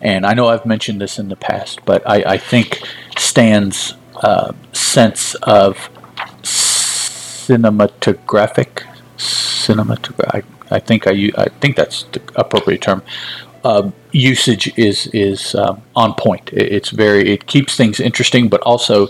And 0.00 0.24
I 0.24 0.34
know 0.34 0.48
I've 0.48 0.66
mentioned 0.66 1.00
this 1.00 1.18
in 1.18 1.28
the 1.28 1.36
past, 1.36 1.80
but 1.84 2.08
I, 2.08 2.34
I 2.34 2.38
think 2.38 2.80
Stan's 3.18 3.94
uh, 4.22 4.52
sense 4.72 5.34
of 5.42 5.90
cinematographic 6.42 8.84
cinematographic. 9.18 10.44
I, 10.70 10.76
I 10.76 10.80
think 10.80 11.06
I, 11.06 11.30
I 11.36 11.48
think 11.60 11.76
that's 11.76 12.04
the 12.12 12.20
appropriate 12.34 12.82
term. 12.82 13.02
Uh, 13.64 13.90
usage 14.12 14.72
is 14.78 15.08
is 15.08 15.54
um, 15.56 15.82
on 15.96 16.14
point. 16.14 16.52
It, 16.52 16.72
it's 16.72 16.90
very 16.90 17.30
it 17.30 17.46
keeps 17.46 17.76
things 17.76 17.98
interesting, 17.98 18.48
but 18.48 18.60
also 18.62 19.08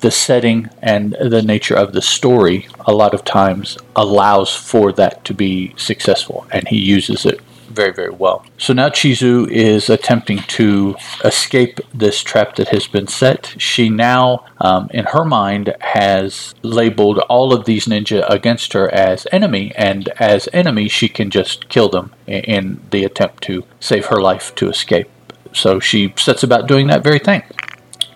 the 0.00 0.10
setting 0.10 0.68
and 0.82 1.16
the 1.20 1.42
nature 1.42 1.74
of 1.74 1.92
the 1.92 2.02
story 2.02 2.68
a 2.86 2.94
lot 2.94 3.14
of 3.14 3.24
times 3.24 3.76
allows 3.96 4.54
for 4.54 4.92
that 4.92 5.24
to 5.24 5.34
be 5.34 5.74
successful, 5.76 6.46
and 6.52 6.68
he 6.68 6.78
uses 6.78 7.26
it 7.26 7.40
very, 7.76 7.92
very 7.92 8.10
well. 8.10 8.44
So 8.58 8.72
now 8.72 8.88
Chizu 8.88 9.48
is 9.50 9.90
attempting 9.90 10.38
to 10.58 10.96
escape 11.22 11.78
this 11.94 12.22
trap 12.22 12.56
that 12.56 12.68
has 12.68 12.86
been 12.86 13.06
set. 13.06 13.54
She 13.58 13.88
now, 13.90 14.44
um, 14.58 14.88
in 14.92 15.04
her 15.06 15.24
mind, 15.24 15.76
has 15.80 16.54
labeled 16.62 17.18
all 17.28 17.52
of 17.52 17.66
these 17.66 17.86
ninja 17.86 18.28
against 18.28 18.72
her 18.72 18.92
as 18.92 19.26
enemy, 19.30 19.72
and 19.76 20.08
as 20.18 20.48
enemy, 20.52 20.88
she 20.88 21.08
can 21.08 21.30
just 21.30 21.68
kill 21.68 21.88
them 21.88 22.12
in 22.26 22.80
the 22.90 23.04
attempt 23.04 23.42
to 23.44 23.64
save 23.78 24.06
her 24.06 24.20
life 24.20 24.54
to 24.56 24.68
escape. 24.68 25.08
So 25.52 25.78
she 25.78 26.12
sets 26.16 26.42
about 26.42 26.66
doing 26.66 26.86
that 26.88 27.04
very 27.04 27.18
thing. 27.18 27.42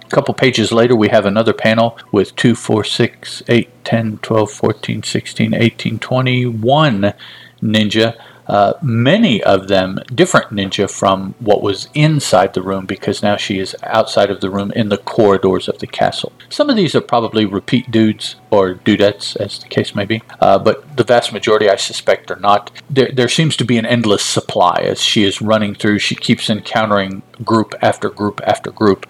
A 0.05 0.09
couple 0.09 0.35
pages 0.35 0.73
later, 0.73 0.97
we 0.97 1.09
have 1.09 1.27
another 1.27 1.53
panel 1.53 1.97
with 2.11 2.35
2, 2.35 2.57
4, 2.57 2.83
6, 2.83 3.43
8, 3.47 3.85
10, 3.85 4.19
12, 4.19 4.51
14, 4.51 5.03
16, 5.03 5.55
18, 5.55 5.99
21 6.01 7.15
ninja 7.63 8.17
uh, 8.51 8.75
many 8.83 9.41
of 9.45 9.69
them 9.69 9.97
different 10.13 10.51
ninja 10.51 10.91
from 10.91 11.37
what 11.39 11.63
was 11.63 11.89
inside 11.95 12.53
the 12.53 12.61
room 12.61 12.85
because 12.85 13.23
now 13.23 13.37
she 13.37 13.61
is 13.61 13.77
outside 13.85 14.29
of 14.29 14.41
the 14.41 14.51
room 14.51 14.73
in 14.73 14.89
the 14.89 14.99
corridors 14.99 15.69
of 15.69 15.79
the 15.79 15.87
castle. 15.87 16.33
Some 16.49 16.69
of 16.69 16.75
these 16.75 16.97
are 16.97 17.01
probably 17.01 17.45
repeat 17.45 17.93
dudes 17.93 18.35
or 18.51 18.75
dudettes, 18.75 19.37
as 19.37 19.61
the 19.61 19.69
case 19.69 19.95
may 19.95 20.05
be, 20.05 20.21
uh, 20.41 20.59
but 20.59 20.97
the 20.97 21.05
vast 21.05 21.33
majority, 21.33 21.71
I 21.71 21.77
suspect, 21.77 22.29
are 22.33 22.41
not. 22.41 22.73
There, 22.91 23.13
there 23.13 23.29
seems 23.29 23.57
to 23.57 23.65
be 23.65 23.79
an 23.79 23.87
endless 23.87 24.25
supply 24.25 24.81
as 24.83 25.01
she 25.01 25.23
is 25.23 25.41
running 25.41 25.77
through. 25.77 26.01
She 26.01 26.17
keeps 26.17 26.51
encountering 26.51 27.23
group 27.45 27.73
after 27.81 28.11
group 28.11 28.41
after 28.45 28.73
group. 28.73 29.07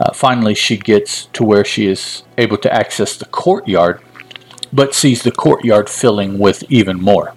Uh, 0.00 0.14
finally, 0.14 0.54
she 0.54 0.78
gets 0.78 1.26
to 1.34 1.44
where 1.44 1.64
she 1.64 1.86
is 1.86 2.22
able 2.38 2.56
to 2.56 2.72
access 2.72 3.16
the 3.16 3.26
courtyard, 3.26 4.00
but 4.72 4.94
sees 4.94 5.24
the 5.24 5.32
courtyard 5.32 5.90
filling 5.90 6.38
with 6.38 6.64
even 6.70 6.98
more. 6.98 7.34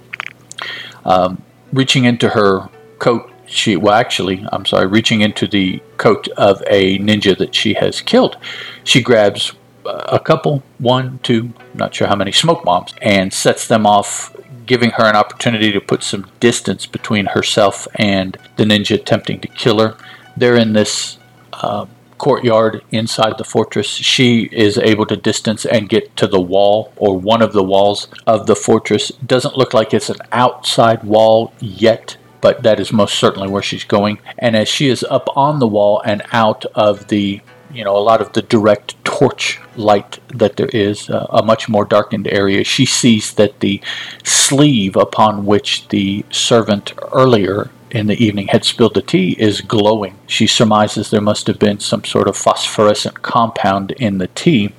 Um, 1.06 1.42
reaching 1.74 2.06
into 2.06 2.30
her 2.30 2.70
coat, 3.00 3.32
she 3.46 3.76
well 3.76 3.96
actually, 3.96 4.46
I'm 4.52 4.66
sorry, 4.66 4.88
reaching 4.88 5.22
into 5.22 5.48
the 5.48 5.82
coat 5.98 6.28
of 6.38 6.62
a 6.68 7.00
ninja 7.00 7.38
that 7.38 7.54
she 7.54 7.74
has 7.76 8.02
killed, 8.02 8.38
she 8.84 9.02
grabs 9.02 9.54
a 9.86 10.20
couple, 10.20 10.64
one, 10.78 11.20
two, 11.24 11.54
not 11.74 11.94
sure 11.94 12.08
how 12.08 12.16
many 12.16 12.32
smoke 12.32 12.64
bombs, 12.64 12.94
and 13.02 13.34
sets 13.34 13.68
them 13.68 13.86
off, 13.86 14.36
giving 14.66 14.92
her 14.92 15.06
an 15.06 15.16
opportunity 15.16 15.72
to 15.72 15.82
put 15.82 16.04
some 16.04 16.30
distance 16.40 16.86
between 16.86 17.26
herself 17.28 17.88
and 17.96 18.38
the 18.58 18.64
ninja 18.64 18.96
attempting 18.96 19.40
to 19.42 19.48
kill 19.48 19.80
her. 19.80 19.98
They're 20.38 20.56
in 20.56 20.74
this 20.74 21.18
uh, 21.54 21.86
courtyard 22.22 22.84
inside 22.92 23.40
the 23.40 23.44
fortress, 23.44 23.88
she 23.88 24.48
is 24.52 24.78
able 24.78 25.08
to 25.08 25.18
distance 25.18 25.66
and 25.66 25.90
get 25.90 26.16
to 26.18 26.28
the 26.28 26.40
wall 26.40 26.94
or 26.96 27.18
one 27.18 27.42
of 27.42 27.52
the 27.52 27.64
walls 27.64 28.08
of 28.28 28.46
the 28.46 28.56
fortress. 28.56 29.10
Doesn't 29.26 29.58
look 29.58 29.74
like 29.74 29.92
it's 29.92 30.12
an 30.12 30.22
outside 30.32 31.04
wall 31.04 31.52
yet, 31.60 32.18
but 32.40 32.62
that 32.62 32.80
is 32.80 32.94
most 32.94 33.16
certainly 33.16 33.50
where 33.50 33.64
she's 33.64 33.84
going. 33.84 34.20
And 34.38 34.56
as 34.56 34.70
she 34.70 34.88
is 34.88 35.04
up 35.04 35.28
on 35.36 35.58
the 35.58 35.66
wall 35.66 36.00
and 36.06 36.22
out 36.32 36.64
of 36.76 37.08
the 37.08 37.42
you 37.74 37.86
know, 37.86 37.96
a 37.96 38.08
lot 38.12 38.22
of 38.22 38.34
the 38.34 38.42
direct 38.42 39.04
torch 39.06 39.60
light 39.78 40.20
that 40.28 40.58
there 40.58 40.74
is, 40.74 41.10
uh, 41.10 41.26
a 41.30 41.42
much 41.42 41.70
more 41.70 41.86
darkened 41.86 42.28
area. 42.28 42.66
She 42.66 42.86
sees 42.86 43.34
that 43.36 43.62
the 43.62 43.82
sleeve 44.26 44.98
upon 44.98 45.46
which 45.46 45.88
the 45.88 46.26
servant 46.30 46.94
earlier 47.14 47.70
in 47.92 48.08
the 48.08 48.24
evening 48.24 48.48
had 48.48 48.66
spilled 48.66 48.94
the 48.94 49.02
tea 49.02 49.36
is 49.38 49.62
glowing. 49.62 50.18
She 50.28 50.48
surmises 50.48 51.10
there 51.10 51.22
must 51.22 51.48
have 51.48 51.60
been 51.60 51.80
some 51.80 52.04
sort 52.04 52.28
of 52.28 52.38
phosphorescent 52.38 53.22
compound 53.22 53.92
in 53.92 54.18
the 54.18 54.28
tea. 54.28 54.74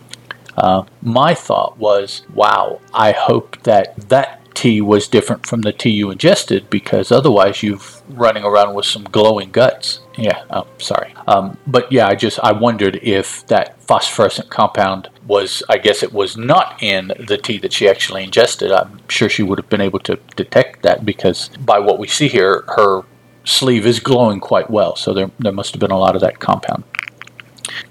Uh, 0.56 0.84
my 1.02 1.34
thought 1.34 1.78
was, 1.78 2.22
wow, 2.34 2.80
I 2.92 3.12
hope 3.12 3.62
that 3.62 3.96
that 4.08 4.54
tea 4.54 4.80
was 4.80 5.08
different 5.08 5.46
from 5.46 5.62
the 5.62 5.72
tea 5.72 5.90
you 5.90 6.10
ingested 6.10 6.68
because 6.68 7.10
otherwise 7.10 7.62
you've 7.62 8.02
running 8.08 8.44
around 8.44 8.74
with 8.74 8.86
some 8.86 9.04
glowing 9.04 9.50
guts. 9.50 10.00
Yeah, 10.16 10.44
oh, 10.50 10.66
sorry. 10.78 11.11
Um, 11.26 11.56
but 11.66 11.90
yeah, 11.90 12.08
I 12.08 12.14
just 12.14 12.38
I 12.42 12.52
wondered 12.52 12.98
if 13.02 13.46
that 13.46 13.80
phosphorescent 13.82 14.50
compound 14.50 15.08
was 15.26 15.62
I 15.68 15.78
guess 15.78 16.02
it 16.02 16.12
was 16.12 16.36
not 16.36 16.82
in 16.82 17.12
the 17.18 17.38
tea 17.38 17.58
that 17.58 17.72
she 17.72 17.88
actually 17.88 18.24
ingested. 18.24 18.72
I'm 18.72 19.00
sure 19.08 19.28
she 19.28 19.42
would 19.42 19.58
have 19.58 19.68
been 19.68 19.80
able 19.80 20.00
to 20.00 20.16
detect 20.36 20.82
that 20.82 21.04
because 21.04 21.48
by 21.60 21.78
what 21.78 21.98
we 21.98 22.08
see 22.08 22.28
here, 22.28 22.64
her 22.76 23.02
sleeve 23.44 23.86
is 23.86 24.00
glowing 24.00 24.40
quite 24.40 24.70
well. 24.70 24.96
So 24.96 25.12
there 25.14 25.30
there 25.38 25.52
must 25.52 25.72
have 25.74 25.80
been 25.80 25.90
a 25.90 25.98
lot 25.98 26.14
of 26.14 26.20
that 26.22 26.40
compound 26.40 26.84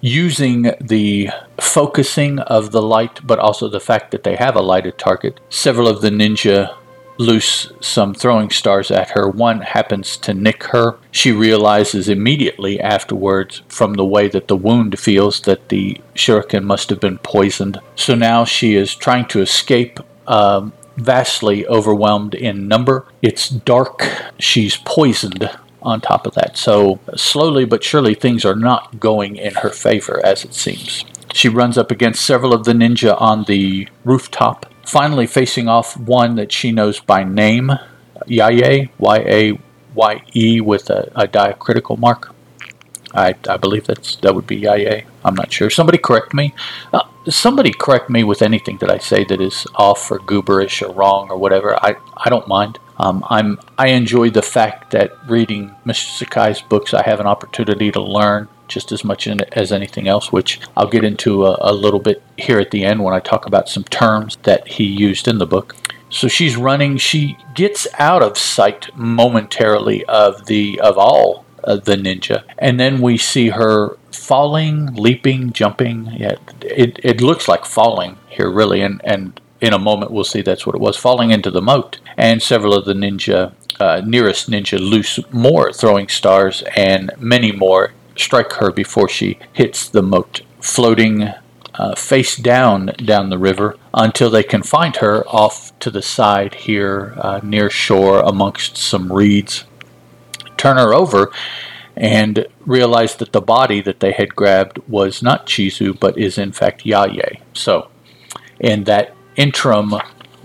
using 0.01 0.73
the 0.81 1.29
focusing 1.59 2.39
of 2.39 2.71
the 2.71 2.81
light, 2.81 3.19
but 3.23 3.39
also 3.39 3.67
the 3.67 3.79
fact 3.79 4.11
that 4.11 4.23
they 4.23 4.35
have 4.35 4.55
a 4.55 4.61
lighted 4.61 4.97
target. 4.97 5.39
Several 5.49 5.87
of 5.87 6.01
the 6.01 6.09
ninja 6.09 6.75
loose 7.21 7.71
some 7.79 8.13
throwing 8.13 8.49
stars 8.49 8.91
at 8.91 9.11
her. 9.11 9.29
One 9.29 9.61
happens 9.61 10.17
to 10.17 10.33
nick 10.33 10.63
her. 10.65 10.97
She 11.11 11.31
realizes 11.31 12.09
immediately 12.09 12.79
afterwards, 12.79 13.61
from 13.67 13.93
the 13.93 14.05
way 14.05 14.27
that 14.29 14.47
the 14.47 14.55
wound 14.55 14.99
feels, 14.99 15.41
that 15.41 15.69
the 15.69 16.01
shuriken 16.15 16.63
must 16.63 16.89
have 16.89 16.99
been 16.99 17.19
poisoned. 17.19 17.79
So 17.95 18.15
now 18.15 18.43
she 18.45 18.75
is 18.75 18.95
trying 18.95 19.27
to 19.27 19.41
escape. 19.41 19.99
Um, 20.27 20.73
vastly 20.97 21.65
overwhelmed 21.67 22.35
in 22.35 22.67
number. 22.67 23.05
It's 23.21 23.49
dark. 23.49 24.05
She's 24.39 24.77
poisoned 24.77 25.49
on 25.81 26.01
top 26.01 26.27
of 26.27 26.35
that. 26.35 26.57
So, 26.57 26.99
slowly 27.15 27.65
but 27.65 27.83
surely, 27.83 28.13
things 28.13 28.45
are 28.45 28.55
not 28.55 28.99
going 28.99 29.35
in 29.35 29.55
her 29.55 29.69
favor, 29.69 30.21
as 30.23 30.45
it 30.45 30.53
seems. 30.53 31.05
She 31.33 31.49
runs 31.49 31.77
up 31.77 31.91
against 31.91 32.23
several 32.25 32.53
of 32.53 32.65
the 32.65 32.73
ninja 32.73 33.19
on 33.19 33.45
the 33.45 33.87
rooftop, 34.03 34.70
finally 34.85 35.27
facing 35.27 35.67
off 35.67 35.97
one 35.97 36.35
that 36.35 36.51
she 36.51 36.71
knows 36.71 36.99
by 36.99 37.23
name, 37.23 37.71
Yaye, 38.27 38.89
Y 38.97 39.17
A 39.17 39.59
Y 39.93 40.23
E, 40.35 40.61
with 40.61 40.89
a, 40.89 41.11
a 41.15 41.27
diacritical 41.27 41.97
mark. 41.97 42.33
I, 43.13 43.35
I 43.49 43.57
believe 43.57 43.87
that's 43.87 44.15
that 44.17 44.33
would 44.35 44.47
be 44.47 44.61
Yaye. 44.61 45.05
I'm 45.25 45.35
not 45.35 45.51
sure. 45.51 45.69
Somebody 45.69 45.97
correct 45.97 46.33
me. 46.33 46.53
Uh, 46.93 47.03
somebody 47.29 47.71
correct 47.71 48.09
me 48.09 48.23
with 48.23 48.41
anything 48.41 48.77
that 48.77 48.89
I 48.89 48.97
say 48.99 49.23
that 49.25 49.41
is 49.41 49.67
off 49.75 50.09
or 50.09 50.19
gooberish 50.19 50.81
or 50.87 50.91
wrong 50.93 51.29
or 51.29 51.37
whatever. 51.37 51.75
I, 51.83 51.95
I 52.17 52.29
don't 52.29 52.47
mind. 52.47 52.79
Um, 53.01 53.25
I'm 53.29 53.59
I 53.79 53.87
enjoy 53.87 54.29
the 54.29 54.43
fact 54.43 54.91
that 54.91 55.11
reading 55.27 55.73
Mr. 55.85 56.05
Sakai's 56.17 56.61
books, 56.61 56.93
I 56.93 57.03
have 57.03 57.19
an 57.19 57.25
opportunity 57.25 57.91
to 57.91 58.01
learn 58.01 58.47
just 58.67 58.91
as 58.91 59.03
much 59.03 59.27
as 59.27 59.71
anything 59.71 60.07
else, 60.07 60.31
which 60.31 60.61
I'll 60.77 60.87
get 60.87 61.03
into 61.03 61.45
a, 61.45 61.57
a 61.59 61.73
little 61.73 61.99
bit 61.99 62.21
here 62.37 62.59
at 62.59 62.71
the 62.71 62.85
end 62.85 63.03
when 63.03 63.13
I 63.13 63.19
talk 63.19 63.45
about 63.47 63.67
some 63.67 63.83
terms 63.85 64.37
that 64.43 64.67
he 64.67 64.85
used 64.85 65.27
in 65.27 65.39
the 65.39 65.47
book. 65.47 65.75
So 66.09 66.27
she's 66.27 66.55
running. 66.55 66.97
She 66.97 67.37
gets 67.55 67.87
out 67.97 68.21
of 68.21 68.37
sight 68.37 68.95
momentarily 68.95 70.05
of 70.05 70.45
the 70.45 70.79
of 70.79 70.97
all 70.97 71.45
of 71.63 71.85
the 71.85 71.95
ninja, 71.95 72.43
and 72.59 72.79
then 72.79 73.01
we 73.01 73.17
see 73.17 73.49
her 73.49 73.97
falling, 74.11 74.93
leaping, 74.93 75.53
jumping. 75.53 76.05
Yeah, 76.17 76.35
it 76.61 76.99
it 77.03 77.19
looks 77.19 77.47
like 77.47 77.65
falling 77.65 78.17
here, 78.29 78.51
really, 78.51 78.81
and 78.81 79.01
and 79.03 79.41
in 79.61 79.73
a 79.73 79.79
moment 79.79 80.11
we'll 80.11 80.23
see 80.23 80.41
that's 80.41 80.65
what 80.65 80.75
it 80.75 80.81
was, 80.81 80.97
falling 80.97 81.31
into 81.31 81.51
the 81.51 81.61
moat. 81.61 81.99
And 82.17 82.41
several 82.41 82.73
of 82.73 82.85
the 82.85 82.93
ninja, 82.93 83.53
uh, 83.79 84.01
nearest 84.05 84.49
ninja, 84.49 84.79
loose 84.79 85.19
more 85.31 85.71
throwing 85.71 86.07
stars, 86.07 86.63
and 86.75 87.11
many 87.17 87.51
more 87.51 87.93
strike 88.15 88.53
her 88.53 88.71
before 88.71 89.07
she 89.07 89.39
hits 89.53 89.87
the 89.87 90.01
moat, 90.01 90.41
floating 90.59 91.29
uh, 91.75 91.95
face 91.95 92.35
down 92.35 92.87
down 92.97 93.29
the 93.29 93.37
river 93.37 93.77
until 93.93 94.29
they 94.29 94.43
can 94.43 94.61
find 94.61 94.97
her 94.97 95.25
off 95.27 95.77
to 95.79 95.89
the 95.89 96.01
side 96.01 96.53
here 96.53 97.13
uh, 97.17 97.39
near 97.43 97.69
shore 97.69 98.19
amongst 98.19 98.75
some 98.75 99.11
reeds. 99.11 99.63
Turn 100.57 100.77
her 100.77 100.93
over 100.93 101.31
and 101.95 102.45
realize 102.65 103.15
that 103.15 103.31
the 103.31 103.41
body 103.41 103.81
that 103.81 103.99
they 103.99 104.11
had 104.11 104.35
grabbed 104.35 104.79
was 104.87 105.21
not 105.21 105.45
Chizu 105.47 105.97
but 105.97 106.17
is 106.17 106.37
in 106.37 106.51
fact 106.51 106.83
Yaye. 106.83 107.41
So, 107.53 107.89
in 108.59 108.83
that 108.83 109.15
interim 109.35 109.93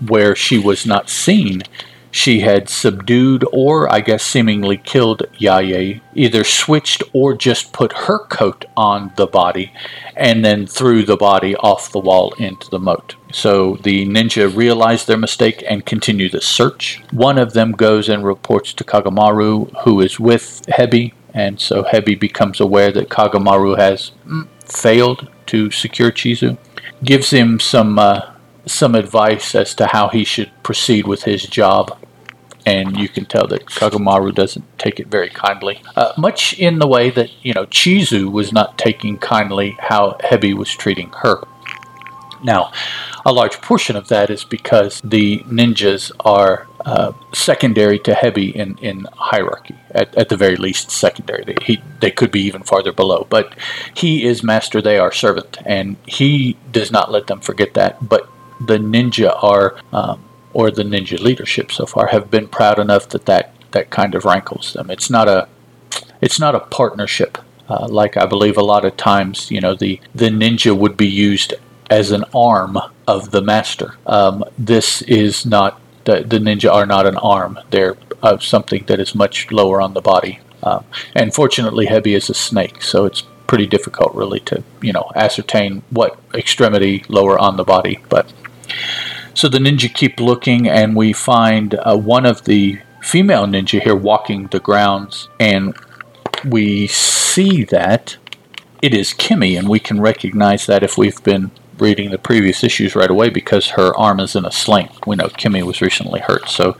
where 0.05 0.35
she 0.35 0.57
was 0.57 0.85
not 0.85 1.09
seen, 1.09 1.63
she 2.11 2.39
had 2.39 2.69
subdued 2.69 3.45
or, 3.51 3.91
I 3.91 3.99
guess, 3.99 4.23
seemingly 4.23 4.77
killed 4.77 5.23
Yaye, 5.39 6.01
either 6.15 6.43
switched 6.43 7.03
or 7.13 7.35
just 7.35 7.73
put 7.73 7.93
her 7.93 8.19
coat 8.25 8.65
on 8.75 9.11
the 9.17 9.27
body 9.27 9.71
and 10.15 10.43
then 10.43 10.65
threw 10.65 11.03
the 11.03 11.17
body 11.17 11.55
off 11.57 11.91
the 11.91 11.99
wall 11.99 12.33
into 12.39 12.69
the 12.69 12.79
moat. 12.79 13.15
So 13.31 13.75
the 13.83 14.07
ninja 14.07 14.53
realize 14.55 15.05
their 15.05 15.17
mistake 15.17 15.63
and 15.67 15.85
continue 15.85 16.29
the 16.29 16.41
search. 16.41 17.03
One 17.11 17.37
of 17.37 17.53
them 17.53 17.73
goes 17.73 18.09
and 18.09 18.23
reports 18.23 18.73
to 18.73 18.83
Kagamaru, 18.83 19.83
who 19.83 20.01
is 20.01 20.19
with 20.19 20.63
Hebi, 20.69 21.13
and 21.33 21.59
so 21.59 21.83
Hebi 21.83 22.19
becomes 22.19 22.59
aware 22.59 22.91
that 22.93 23.09
Kagamaru 23.09 23.77
has 23.77 24.11
mm, 24.25 24.47
failed 24.65 25.29
to 25.47 25.69
secure 25.69 26.11
Chizu. 26.11 26.57
Gives 27.03 27.29
him 27.29 27.59
some 27.59 27.99
uh, 27.99 28.31
some 28.67 28.95
advice 28.95 29.55
as 29.55 29.73
to 29.75 29.87
how 29.87 30.09
he 30.09 30.23
should 30.23 30.51
proceed 30.63 31.07
with 31.07 31.23
his 31.23 31.43
job. 31.43 31.97
And 32.65 32.97
you 32.97 33.07
can 33.07 33.25
tell 33.25 33.47
that 33.47 33.65
Kagamaru 33.65 34.35
doesn't 34.35 34.65
take 34.77 34.99
it 34.99 35.07
very 35.07 35.29
kindly. 35.29 35.81
Uh, 35.95 36.11
much 36.17 36.53
in 36.59 36.79
the 36.79 36.87
way 36.87 37.09
that, 37.09 37.29
you 37.41 37.53
know, 37.53 37.65
Chizu 37.65 38.29
was 38.29 38.51
not 38.51 38.77
taking 38.77 39.17
kindly 39.17 39.77
how 39.79 40.17
Hebi 40.21 40.53
was 40.53 40.69
treating 40.69 41.09
her. 41.21 41.41
Now, 42.43 42.71
a 43.25 43.31
large 43.31 43.61
portion 43.61 43.95
of 43.95 44.09
that 44.09 44.29
is 44.29 44.43
because 44.43 45.01
the 45.01 45.39
ninjas 45.39 46.11
are 46.19 46.67
uh, 46.85 47.13
secondary 47.33 47.99
to 47.99 48.13
Hebi 48.13 48.53
in, 48.53 48.77
in 48.79 49.07
hierarchy, 49.13 49.75
at, 49.91 50.15
at 50.15 50.29
the 50.29 50.37
very 50.37 50.55
least 50.55 50.91
secondary. 50.91 51.43
They, 51.43 51.55
he, 51.61 51.81
they 51.99 52.11
could 52.11 52.31
be 52.31 52.41
even 52.41 52.63
farther 52.63 52.91
below, 52.91 53.27
but 53.29 53.55
he 53.93 54.23
is 54.23 54.43
master, 54.43 54.81
they 54.81 54.99
are 54.99 55.11
servant, 55.11 55.57
and 55.65 55.97
he 56.05 56.57
does 56.71 56.91
not 56.91 57.11
let 57.11 57.27
them 57.27 57.39
forget 57.39 57.73
that. 57.73 58.07
But 58.07 58.29
the 58.59 58.77
ninja 58.77 59.43
are, 59.43 59.75
um, 59.91 60.23
or 60.53 60.71
the 60.71 60.83
ninja 60.83 61.19
leadership 61.19 61.71
so 61.71 61.85
far, 61.85 62.07
have 62.07 62.31
been 62.31 62.47
proud 62.47 62.79
enough 62.79 63.09
that 63.09 63.25
that, 63.25 63.53
that 63.71 63.89
kind 63.89 64.15
of 64.15 64.25
rankles 64.25 64.73
them. 64.73 64.89
It's 64.89 65.09
not 65.09 65.27
a, 65.27 65.47
it's 66.21 66.39
not 66.39 66.55
a 66.55 66.59
partnership. 66.59 67.37
Uh, 67.69 67.87
like 67.89 68.15
I 68.15 68.25
believe 68.25 68.57
a 68.57 68.63
lot 68.63 68.85
of 68.85 68.95
times, 68.95 69.51
you 69.51 69.59
know, 69.59 69.75
the, 69.75 69.99
the 70.15 70.29
ninja 70.29 70.77
would 70.77 70.95
be 70.95 71.07
used 71.07 71.53
as 71.89 72.11
an 72.11 72.23
arm 72.33 72.77
of 73.07 73.31
the 73.31 73.41
master. 73.41 73.95
Um, 74.05 74.43
this 74.57 75.01
is 75.03 75.45
not 75.45 75.81
the, 76.05 76.23
the 76.23 76.39
ninja 76.39 76.71
are 76.71 76.85
not 76.85 77.05
an 77.05 77.17
arm. 77.17 77.59
They're 77.69 77.97
uh, 78.23 78.37
something 78.39 78.85
that 78.87 78.99
is 78.99 79.13
much 79.13 79.51
lower 79.51 79.81
on 79.81 79.93
the 79.93 80.01
body. 80.01 80.39
Um, 80.63 80.85
and 81.13 81.33
fortunately, 81.33 81.87
Hebi 81.87 82.15
is 82.15 82.29
a 82.29 82.33
snake, 82.33 82.81
so 82.81 83.05
it's 83.05 83.23
pretty 83.45 83.67
difficult, 83.67 84.15
really, 84.15 84.39
to 84.41 84.63
you 84.81 84.93
know 84.93 85.11
ascertain 85.15 85.83
what 85.89 86.19
extremity 86.33 87.03
lower 87.09 87.37
on 87.37 87.57
the 87.57 87.63
body. 87.63 87.99
But 88.09 88.31
so 89.33 89.47
the 89.47 89.59
ninja 89.59 89.93
keep 89.93 90.19
looking, 90.19 90.67
and 90.67 90.95
we 90.95 91.13
find 91.13 91.75
uh, 91.75 91.97
one 91.97 92.25
of 92.25 92.45
the 92.45 92.79
female 93.01 93.45
ninja 93.45 93.81
here 93.81 93.95
walking 93.95 94.47
the 94.47 94.59
grounds, 94.59 95.29
and 95.39 95.75
we 96.45 96.87
see 96.87 97.63
that 97.65 98.17
it 98.81 98.93
is 98.93 99.13
Kimi, 99.13 99.55
and 99.55 99.67
we 99.67 99.79
can 99.79 99.99
recognize 99.99 100.65
that 100.67 100.83
if 100.83 100.97
we've 100.97 101.23
been 101.23 101.51
reading 101.79 102.09
the 102.09 102.17
previous 102.17 102.63
issues 102.63 102.95
right 102.95 103.09
away 103.09 103.29
because 103.29 103.67
her 103.69 103.95
arm 103.95 104.19
is 104.19 104.35
in 104.35 104.45
a 104.45 104.51
sling. 104.51 104.89
We 105.05 105.15
know 105.15 105.29
Kimi 105.29 105.63
was 105.63 105.81
recently 105.81 106.19
hurt. 106.19 106.49
So 106.49 106.77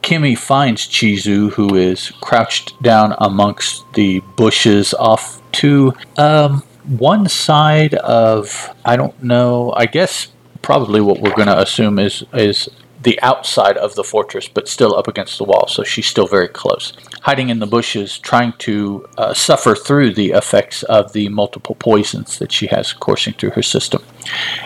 Kimi 0.00 0.34
finds 0.34 0.86
Chizu, 0.88 1.52
who 1.52 1.74
is 1.74 2.10
crouched 2.20 2.80
down 2.82 3.14
amongst 3.18 3.84
the 3.94 4.20
bushes 4.36 4.94
off 4.94 5.40
to 5.52 5.92
um, 6.16 6.62
one 6.84 7.28
side 7.28 7.94
of, 7.94 8.74
I 8.84 8.96
don't 8.96 9.22
know, 9.22 9.72
I 9.76 9.86
guess 9.86 10.28
probably 10.62 11.00
what 11.00 11.20
we're 11.20 11.34
going 11.34 11.48
to 11.48 11.60
assume 11.60 11.98
is, 11.98 12.24
is 12.32 12.68
the 13.02 13.20
outside 13.20 13.76
of 13.76 13.94
the 13.94 14.04
fortress, 14.04 14.48
but 14.48 14.68
still 14.68 14.94
up 14.94 15.08
against 15.08 15.38
the 15.38 15.44
wall, 15.44 15.66
so 15.66 15.82
she's 15.82 16.06
still 16.06 16.26
very 16.26 16.48
close. 16.48 16.92
Hiding 17.22 17.48
in 17.48 17.58
the 17.58 17.66
bushes, 17.66 18.18
trying 18.18 18.52
to 18.58 19.08
uh, 19.18 19.34
suffer 19.34 19.74
through 19.74 20.14
the 20.14 20.30
effects 20.30 20.82
of 20.84 21.12
the 21.12 21.28
multiple 21.28 21.74
poisons 21.74 22.38
that 22.38 22.52
she 22.52 22.68
has 22.68 22.92
coursing 22.92 23.34
through 23.34 23.50
her 23.50 23.62
system. 23.62 24.02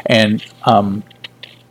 And 0.05 0.45
um, 0.65 1.03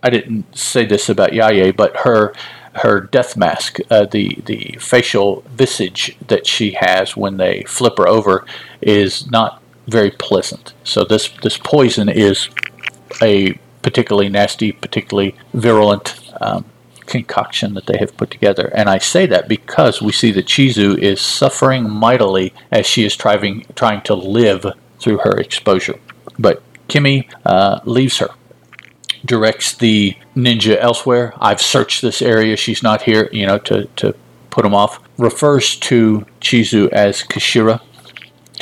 I 0.02 0.10
didn't 0.10 0.58
say 0.58 0.86
this 0.86 1.10
about 1.10 1.34
Yaya, 1.34 1.74
but 1.74 1.98
her 1.98 2.34
her 2.76 3.00
death 3.00 3.38
mask, 3.38 3.80
uh, 3.90 4.06
the 4.06 4.38
the 4.46 4.78
facial 4.80 5.42
visage 5.50 6.18
that 6.28 6.46
she 6.46 6.72
has 6.80 7.16
when 7.16 7.38
they 7.38 7.64
flip 7.64 7.98
her 7.98 8.08
over, 8.08 8.46
is 8.82 9.30
not 9.32 9.62
very 9.88 10.12
pleasant. 10.12 10.74
So 10.84 11.06
this 11.06 11.30
this 11.42 11.58
poison 11.58 12.10
is 12.10 12.50
a 13.22 13.58
particularly 13.86 14.30
nasty, 14.30 14.72
particularly 14.72 15.36
virulent 15.54 16.20
um, 16.42 16.66
concoction 17.06 17.76
that 17.76 17.86
they 17.86 18.00
have 18.00 18.18
put 18.18 18.32
together. 18.32 18.72
And 18.74 18.90
I 18.90 18.98
say 18.98 19.28
that 19.28 19.48
because 19.48 20.02
we 20.02 20.12
see 20.12 20.32
that 20.32 20.48
Chizu 20.48 20.98
is 20.98 21.22
suffering 21.22 21.88
mightily 21.88 22.52
as 22.72 22.88
she 22.88 23.06
is 23.06 23.16
trying, 23.16 23.64
trying 23.76 24.02
to 24.02 24.16
live 24.16 24.66
through 25.00 25.20
her 25.20 25.38
exposure. 25.38 26.00
But 26.40 26.64
Kimi 26.88 27.30
uh, 27.46 27.82
leaves 27.86 28.18
her, 28.18 28.30
directs 29.24 29.76
the 29.76 30.18
ninja 30.36 30.78
elsewhere. 30.80 31.36
I've 31.38 31.62
searched 31.62 32.02
this 32.02 32.24
area. 32.24 32.58
She's 32.58 32.82
not 32.82 33.04
here, 33.04 33.30
you 33.32 33.46
know, 33.46 33.60
to, 33.60 33.86
to 33.98 34.16
put 34.50 34.66
him 34.66 34.74
off. 34.74 35.00
Refers 35.20 35.76
to 35.82 36.26
Chizu 36.42 36.90
as 36.92 37.22
Kashira. 37.22 37.82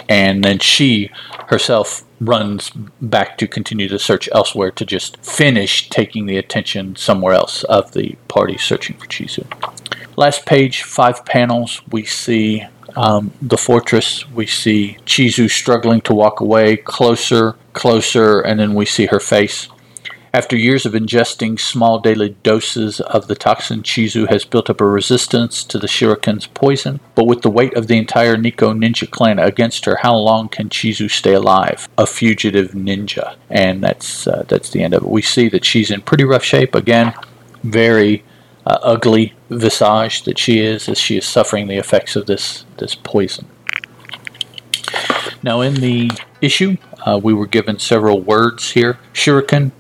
And 0.09 0.43
then 0.43 0.59
she 0.59 1.12
herself 1.47 2.03
runs 2.25 2.71
back 3.01 3.38
to 3.38 3.47
continue 3.47 3.88
the 3.88 3.99
search 3.99 4.29
elsewhere 4.31 4.71
to 4.71 4.86
just 4.86 5.17
finish 5.17 5.89
taking 5.89 6.25
the 6.25 6.38
attention 6.38 6.95
somewhere 6.95 7.33
else 7.33 7.63
of 7.65 7.93
the 7.93 8.15
party 8.27 8.57
searching 8.57 8.97
for 8.97 9.07
Chizu. 9.07 9.45
Last 10.15 10.45
page, 10.45 10.83
five 10.83 11.25
panels, 11.25 11.81
we 11.91 12.05
see 12.05 12.65
um, 12.95 13.31
the 13.41 13.57
fortress. 13.57 14.29
We 14.29 14.45
see 14.45 14.97
Chizu 15.05 15.49
struggling 15.49 16.01
to 16.01 16.13
walk 16.13 16.39
away, 16.39 16.77
closer, 16.77 17.55
closer, 17.73 18.39
and 18.41 18.59
then 18.59 18.73
we 18.73 18.86
see 18.86 19.07
her 19.07 19.19
face. 19.19 19.67
After 20.35 20.57
years 20.57 20.87
of 20.87 20.93
ingesting 20.93 21.59
small 21.59 21.99
daily 21.99 22.29
doses 22.41 22.99
of 22.99 23.27
the 23.27 23.35
toxin, 23.35 23.83
Chizu 23.83 24.27
has 24.29 24.45
built 24.45 24.67
up 24.67 24.81
a 24.81 24.85
resistance 24.85 25.63
to 25.65 25.77
the 25.77 25.85
shuriken's 25.85 26.47
poison. 26.47 26.99
But 27.13 27.27
with 27.27 27.43
the 27.43 27.51
weight 27.51 27.75
of 27.75 27.85
the 27.85 27.99
entire 27.99 28.35
Neko 28.35 28.75
ninja 28.75 29.07
clan 29.07 29.37
against 29.37 29.85
her, 29.85 29.97
how 29.97 30.15
long 30.15 30.49
can 30.49 30.69
Chizu 30.69 31.07
stay 31.11 31.33
alive? 31.33 31.87
A 31.99 32.07
fugitive 32.07 32.71
ninja, 32.71 33.35
and 33.51 33.83
that's 33.83 34.25
uh, 34.25 34.43
that's 34.47 34.71
the 34.71 34.81
end 34.81 34.95
of 34.95 35.03
it. 35.03 35.09
We 35.09 35.21
see 35.21 35.49
that 35.49 35.65
she's 35.65 35.91
in 35.91 36.01
pretty 36.01 36.23
rough 36.23 36.43
shape 36.43 36.73
again, 36.73 37.13
very 37.63 38.23
uh, 38.65 38.79
ugly 38.81 39.35
visage 39.51 40.23
that 40.23 40.39
she 40.39 40.61
is 40.61 40.89
as 40.89 40.97
she 40.97 41.17
is 41.17 41.27
suffering 41.27 41.67
the 41.67 41.77
effects 41.77 42.15
of 42.15 42.25
this 42.25 42.65
this 42.77 42.95
poison. 42.95 43.45
Now, 45.43 45.61
in 45.61 45.75
the 45.75 46.09
issue, 46.41 46.77
uh, 47.05 47.19
we 47.21 47.35
were 47.35 47.45
given 47.45 47.77
several 47.77 48.19
words 48.19 48.71
here: 48.71 48.97
shuriken, 49.13 49.73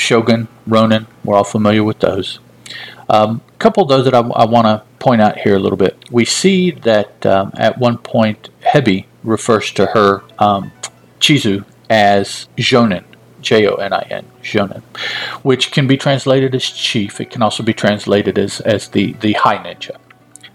Shogun, 0.00 0.48
Ronin, 0.66 1.06
we're 1.24 1.36
all 1.36 1.44
familiar 1.44 1.84
with 1.84 2.00
those. 2.00 2.40
A 3.08 3.14
um, 3.14 3.42
couple, 3.58 3.84
those 3.84 4.04
that 4.06 4.14
I, 4.14 4.20
I 4.20 4.46
want 4.46 4.66
to 4.66 4.82
point 4.98 5.20
out 5.20 5.38
here 5.38 5.54
a 5.54 5.58
little 5.58 5.76
bit. 5.76 5.96
We 6.10 6.24
see 6.24 6.70
that 6.70 7.26
um, 7.26 7.52
at 7.56 7.78
one 7.78 7.98
point, 7.98 8.48
Hebi 8.62 9.06
refers 9.22 9.70
to 9.72 9.86
her, 9.86 10.22
um, 10.38 10.72
Chizu, 11.20 11.64
as 11.90 12.48
Jonin, 12.56 13.04
J 13.42 13.66
O 13.66 13.74
N 13.74 13.92
I 13.92 14.06
N, 14.10 14.24
Jonin, 14.42 14.82
which 15.42 15.70
can 15.70 15.86
be 15.86 15.96
translated 15.96 16.54
as 16.54 16.64
chief. 16.64 17.20
It 17.20 17.30
can 17.30 17.42
also 17.42 17.62
be 17.62 17.74
translated 17.74 18.38
as, 18.38 18.60
as 18.60 18.88
the, 18.88 19.12
the 19.14 19.34
high 19.34 19.58
ninja. 19.58 19.96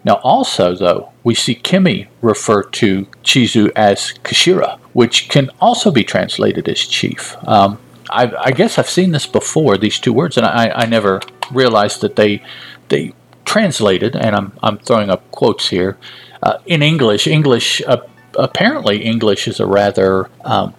Now, 0.04 0.16
also, 0.24 0.76
though, 0.76 1.12
we 1.24 1.34
see 1.36 1.56
Kimi 1.56 2.08
refer 2.22 2.64
to 2.64 3.06
Chizu 3.24 3.72
as 3.76 4.14
Kashira, 4.24 4.80
which 4.94 5.30
can 5.30 5.50
also 5.60 5.92
be 5.92 6.04
translated 6.04 6.70
as 6.70 6.80
chief. 6.80 7.36
Um, 7.48 7.80
I, 8.10 8.32
I, 8.38 8.52
guess 8.52 8.78
I've 8.78 8.90
seen 8.90 9.12
this 9.12 9.26
before, 9.26 9.78
these 9.78 10.00
two 10.00 10.14
words, 10.14 10.38
and 10.38 10.46
I, 10.46 10.70
I 10.70 10.86
never 10.86 11.22
realized 11.52 12.02
that 12.02 12.16
they 12.16 12.42
they 12.90 13.14
translated, 13.46 14.16
and 14.16 14.36
I'm, 14.36 14.52
I'm 14.62 14.78
throwing 14.78 15.10
up 15.10 15.30
quotes 15.32 15.70
here, 15.70 15.98
uh, 16.44 16.58
in 16.66 16.82
English. 16.82 17.28
English, 17.28 17.82
uh, 17.88 17.98
apparently, 18.38 19.04
English 19.04 19.48
is 19.48 19.60
a 19.60 19.66
rather 19.66 20.30
um, 20.44 20.74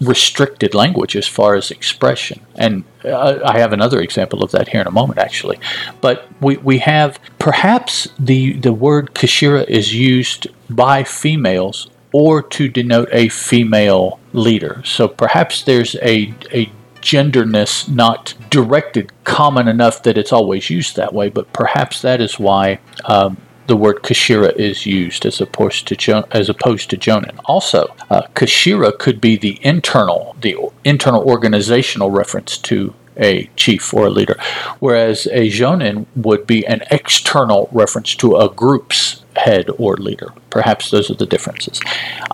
restricted 0.00 0.74
language 0.74 1.14
as 1.14 1.26
far 1.26 1.54
as 1.54 1.70
expression. 1.70 2.40
And 2.56 2.84
uh, 3.04 3.40
I 3.44 3.58
have 3.58 3.72
another 3.72 4.00
example 4.00 4.42
of 4.42 4.50
that 4.52 4.68
here 4.68 4.80
in 4.80 4.86
a 4.86 4.90
moment, 4.90 5.18
actually. 5.18 5.58
But 6.00 6.28
we, 6.40 6.56
we 6.58 6.78
have 6.78 7.18
perhaps 7.38 8.08
the, 8.18 8.54
the 8.54 8.72
word 8.72 9.14
Kashira 9.14 9.68
is 9.68 9.94
used 9.94 10.48
by 10.68 11.04
females 11.04 11.89
or 12.12 12.42
to 12.42 12.68
denote 12.68 13.08
a 13.12 13.28
female 13.28 14.18
leader. 14.32 14.82
So 14.84 15.08
perhaps 15.08 15.62
there's 15.62 15.94
a, 15.96 16.34
a 16.52 16.70
genderness 17.00 17.88
not 17.88 18.34
directed 18.50 19.12
common 19.24 19.68
enough 19.68 20.02
that 20.02 20.18
it's 20.18 20.32
always 20.32 20.70
used 20.70 20.96
that 20.96 21.12
way, 21.12 21.28
but 21.28 21.52
perhaps 21.52 22.02
that 22.02 22.20
is 22.20 22.38
why 22.38 22.80
um, 23.04 23.36
the 23.66 23.76
word 23.76 24.02
Kashira 24.02 24.54
is 24.56 24.84
used 24.84 25.24
as 25.24 25.40
opposed 25.40 25.86
to 25.88 25.96
jo- 25.96 26.26
as 26.32 26.48
opposed 26.48 26.90
to 26.90 26.96
Jonin. 26.96 27.38
Also, 27.44 27.94
uh, 28.10 28.22
Kashira 28.34 28.98
could 28.98 29.20
be 29.20 29.36
the 29.36 29.64
internal 29.64 30.36
the 30.40 30.56
internal 30.84 31.22
organizational 31.22 32.10
reference 32.10 32.58
to 32.58 32.94
a 33.20 33.48
chief 33.56 33.92
or 33.94 34.06
a 34.06 34.10
leader, 34.10 34.36
whereas 34.80 35.26
a 35.26 35.48
Jonin 35.48 36.06
would 36.16 36.46
be 36.46 36.66
an 36.66 36.82
external 36.90 37.68
reference 37.72 38.14
to 38.16 38.36
a 38.36 38.48
group's 38.48 39.24
head 39.36 39.70
or 39.78 39.96
leader. 39.96 40.32
Perhaps 40.50 40.90
those 40.90 41.10
are 41.10 41.14
the 41.14 41.26
differences. 41.26 41.80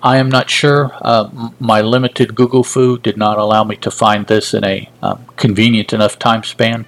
I 0.03 0.17
am 0.17 0.29
not 0.29 0.49
sure. 0.49 0.93
Uh, 1.03 1.51
my 1.61 1.81
limited 1.83 2.35
Google 2.35 2.65
Fu 2.65 2.99
did 2.99 3.17
not 3.17 3.39
allow 3.39 3.65
me 3.65 3.77
to 3.77 3.91
find 3.91 4.27
this 4.27 4.55
in 4.55 4.65
a 4.65 4.89
um, 5.03 5.25
convenient 5.37 5.93
enough 5.93 6.19
time 6.19 6.43
span. 6.43 6.87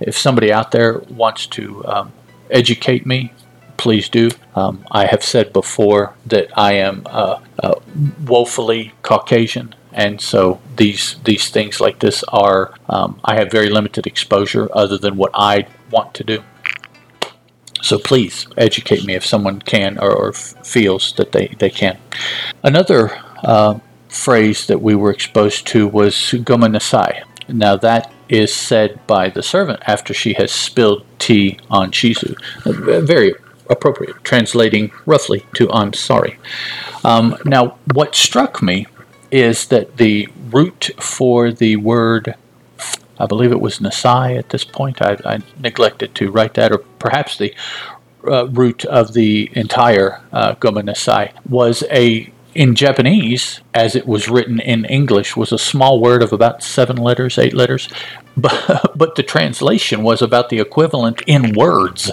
If 0.00 0.16
somebody 0.16 0.52
out 0.52 0.70
there 0.70 0.98
wants 0.98 1.46
to 1.48 1.84
um, 1.86 2.12
educate 2.50 3.06
me, 3.06 3.32
please 3.76 4.08
do. 4.08 4.30
Um, 4.54 4.84
I 4.90 5.06
have 5.06 5.24
said 5.24 5.52
before 5.52 6.14
that 6.26 6.56
I 6.56 6.74
am 6.74 7.02
uh, 7.06 7.40
uh, 7.62 7.74
woefully 8.24 8.92
Caucasian 9.02 9.74
and 9.92 10.20
so 10.20 10.60
these 10.76 11.16
these 11.24 11.50
things 11.50 11.80
like 11.80 11.98
this 11.98 12.24
are 12.28 12.74
um, 12.88 13.20
I 13.24 13.36
have 13.36 13.50
very 13.50 13.68
limited 13.68 14.06
exposure 14.06 14.68
other 14.72 14.98
than 14.98 15.16
what 15.16 15.30
I 15.34 15.66
want 15.90 16.14
to 16.14 16.24
do. 16.24 16.42
So 17.82 17.98
please 17.98 18.46
educate 18.56 19.04
me 19.04 19.14
if 19.14 19.26
someone 19.26 19.60
can 19.60 19.98
or, 19.98 20.12
or 20.12 20.32
feels 20.32 21.12
that 21.14 21.32
they, 21.32 21.48
they 21.58 21.68
can. 21.68 21.98
Another 22.62 23.20
uh, 23.42 23.80
phrase 24.08 24.66
that 24.68 24.80
we 24.80 24.94
were 24.94 25.10
exposed 25.10 25.66
to 25.68 25.88
was 25.88 26.34
Gomen 26.44 26.72
Nasai. 26.72 27.24
Now 27.48 27.76
that 27.76 28.12
is 28.28 28.54
said 28.54 29.04
by 29.06 29.28
the 29.28 29.42
servant 29.42 29.82
after 29.86 30.14
she 30.14 30.34
has 30.34 30.52
spilled 30.52 31.04
tea 31.18 31.58
on 31.70 31.90
Chizu. 31.90 32.36
Very 33.04 33.34
appropriate, 33.68 34.22
translating 34.22 34.92
roughly 35.06 35.44
to 35.54 35.70
I'm 35.72 35.92
sorry. 35.92 36.38
Um, 37.04 37.36
now, 37.44 37.78
what 37.94 38.14
struck 38.14 38.62
me 38.62 38.86
is 39.32 39.66
that 39.68 39.96
the 39.96 40.28
root 40.50 40.90
for 41.00 41.50
the 41.50 41.76
word, 41.76 42.36
I 43.18 43.26
believe 43.26 43.50
it 43.50 43.60
was 43.60 43.78
Nasai 43.78 44.38
at 44.38 44.50
this 44.50 44.62
point, 44.62 45.00
I, 45.00 45.16
I 45.24 45.38
neglected 45.58 46.14
to 46.16 46.30
write 46.30 46.54
that, 46.54 46.70
or 46.70 46.78
perhaps 46.78 47.38
the 47.38 47.54
uh, 48.28 48.46
root 48.48 48.84
of 48.84 49.14
the 49.14 49.50
entire 49.54 50.20
uh, 50.32 50.52
Gomen 50.54 50.86
Nasai 50.86 51.32
was 51.48 51.82
a 51.90 52.30
in 52.54 52.74
Japanese, 52.74 53.62
as 53.72 53.96
it 53.96 54.06
was 54.06 54.28
written 54.28 54.60
in 54.60 54.84
English, 54.84 55.36
was 55.36 55.52
a 55.52 55.58
small 55.58 55.98
word 56.00 56.22
of 56.22 56.34
about 56.34 56.62
seven 56.62 56.98
letters, 56.98 57.38
eight 57.38 57.54
letters, 57.54 57.88
but, 58.36 58.92
but 58.94 59.14
the 59.14 59.22
translation 59.22 60.02
was 60.02 60.20
about 60.20 60.50
the 60.50 60.60
equivalent 60.60 61.22
in 61.26 61.54
words 61.54 62.10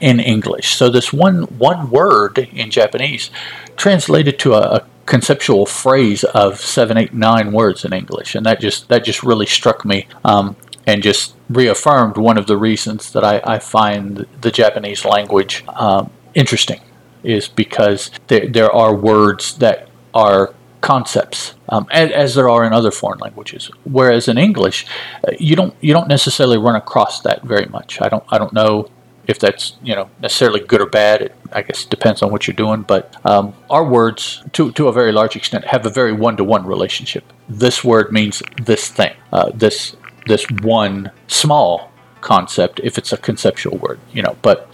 in 0.00 0.20
English. 0.20 0.74
So 0.74 0.90
this 0.90 1.12
one 1.12 1.42
one 1.58 1.90
word 1.90 2.38
in 2.38 2.70
Japanese 2.70 3.30
translated 3.76 4.38
to 4.40 4.54
a, 4.54 4.60
a 4.60 4.86
conceptual 5.08 5.66
phrase 5.66 6.22
of 6.24 6.60
seven, 6.60 6.96
eight, 6.98 7.14
nine 7.14 7.50
words 7.50 7.84
in 7.84 7.92
English, 7.92 8.34
and 8.34 8.44
that 8.46 8.60
just 8.60 8.88
that 8.88 9.04
just 9.04 9.22
really 9.22 9.46
struck 9.46 9.84
me 9.84 10.06
um, 10.24 10.54
and 10.86 11.02
just 11.02 11.34
reaffirmed 11.48 12.16
one 12.16 12.38
of 12.38 12.46
the 12.46 12.56
reasons 12.56 13.12
that 13.12 13.24
I, 13.24 13.40
I 13.44 13.58
find 13.58 14.26
the 14.40 14.50
Japanese 14.50 15.04
language 15.04 15.64
um, 15.68 16.10
interesting 16.34 16.80
is 17.24 17.48
because 17.48 18.10
there, 18.28 18.46
there 18.46 18.70
are 18.70 18.94
words 18.94 19.58
that 19.58 19.88
are 20.14 20.54
concepts 20.80 21.54
um, 21.70 21.86
as, 21.90 22.10
as, 22.12 22.34
there 22.34 22.48
are 22.48 22.64
in 22.64 22.72
other 22.72 22.90
foreign 22.90 23.18
languages. 23.18 23.70
Whereas 23.84 24.28
in 24.28 24.38
english 24.38 24.86
uh, 25.26 25.32
you 25.38 25.56
don't 25.56 25.74
you 25.80 25.92
don't 25.92 26.06
necessarily 26.06 26.56
run 26.56 26.76
across 26.76 27.20
that 27.22 27.42
very 27.42 27.66
much. 27.66 28.00
I 28.00 28.08
don't 28.08 28.24
i 28.28 28.38
don't 28.38 28.52
know 28.52 28.88
if 29.28 29.38
that's 29.38 29.76
you 29.82 29.94
know 29.94 30.10
necessarily 30.20 30.60
good 30.60 30.80
or 30.80 30.86
bad 30.86 31.22
it 31.22 31.34
i 31.52 31.62
guess 31.62 31.84
depends 31.84 32.22
on 32.22 32.32
what 32.32 32.46
you're 32.46 32.54
doing 32.54 32.82
but 32.82 33.14
um, 33.24 33.54
our 33.70 33.84
words 33.84 34.42
to, 34.52 34.72
to 34.72 34.88
a 34.88 34.92
very 34.92 35.12
large 35.12 35.36
extent 35.36 35.64
have 35.64 35.86
a 35.86 35.90
very 35.90 36.12
one-to-one 36.12 36.66
relationship. 36.66 37.24
This 37.48 37.84
word 37.84 38.10
means 38.10 38.42
this 38.62 38.88
thing 38.88 39.14
uh, 39.32 39.50
this 39.54 39.94
this 40.26 40.44
one 40.62 41.10
small 41.28 41.92
concept 42.20 42.80
if 42.82 42.98
it's 42.98 43.12
a 43.12 43.16
conceptual 43.16 43.78
word 43.78 44.00
you 44.12 44.22
know 44.22 44.36
but 44.42 44.68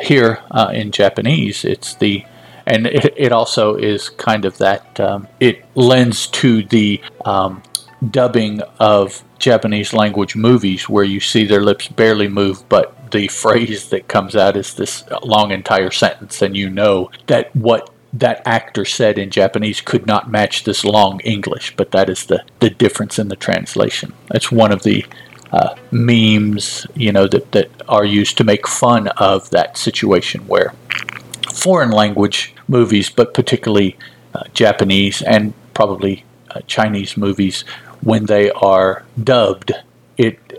here 0.00 0.42
uh, 0.50 0.70
in 0.72 0.90
Japanese, 0.90 1.64
it's 1.64 1.94
the 1.94 2.24
and 2.66 2.86
it, 2.86 3.12
it 3.16 3.32
also 3.32 3.74
is 3.76 4.08
kind 4.08 4.44
of 4.46 4.56
that 4.58 4.98
um, 4.98 5.28
it 5.38 5.64
lends 5.74 6.26
to 6.28 6.62
the 6.64 7.00
um, 7.26 7.62
dubbing 8.10 8.62
of 8.80 9.22
Japanese 9.38 9.92
language 9.92 10.34
movies 10.34 10.88
where 10.88 11.04
you 11.04 11.20
see 11.20 11.44
their 11.44 11.62
lips 11.62 11.88
barely 11.88 12.26
move, 12.28 12.66
but 12.70 13.03
the 13.10 13.28
phrase 13.28 13.88
that 13.90 14.08
comes 14.08 14.36
out 14.36 14.56
is 14.56 14.74
this 14.74 15.04
long 15.22 15.50
entire 15.50 15.90
sentence, 15.90 16.42
and 16.42 16.56
you 16.56 16.70
know 16.70 17.10
that 17.26 17.54
what 17.54 17.90
that 18.12 18.42
actor 18.46 18.84
said 18.84 19.18
in 19.18 19.30
Japanese 19.30 19.80
could 19.80 20.06
not 20.06 20.30
match 20.30 20.64
this 20.64 20.84
long 20.84 21.20
English, 21.20 21.74
but 21.76 21.90
that 21.90 22.08
is 22.08 22.26
the, 22.26 22.44
the 22.60 22.70
difference 22.70 23.18
in 23.18 23.28
the 23.28 23.36
translation. 23.36 24.12
That's 24.28 24.52
one 24.52 24.72
of 24.72 24.84
the 24.84 25.04
uh, 25.52 25.74
memes, 25.90 26.86
you 26.94 27.12
know, 27.12 27.26
that, 27.26 27.50
that 27.52 27.70
are 27.88 28.04
used 28.04 28.36
to 28.38 28.44
make 28.44 28.68
fun 28.68 29.08
of 29.08 29.50
that 29.50 29.76
situation 29.76 30.46
where 30.46 30.72
foreign 31.52 31.90
language 31.90 32.54
movies, 32.68 33.10
but 33.10 33.34
particularly 33.34 33.96
uh, 34.34 34.44
Japanese 34.52 35.22
and 35.22 35.52
probably 35.74 36.24
uh, 36.50 36.60
Chinese 36.66 37.16
movies, 37.16 37.62
when 38.00 38.26
they 38.26 38.50
are 38.50 39.04
dubbed, 39.22 39.72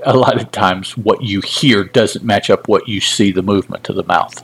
a 0.04 0.16
lot 0.16 0.40
of 0.42 0.52
times 0.52 0.98
what 0.98 1.22
you 1.22 1.42
hear 1.42 1.84
doesn't 1.84 2.24
match 2.24 2.50
up 2.50 2.68
what 2.68 2.88
you 2.88 3.02
see 3.02 3.32
the 3.32 3.44
movement 3.44 3.90
of 3.90 3.96
the 3.96 4.04
mouth. 4.04 4.44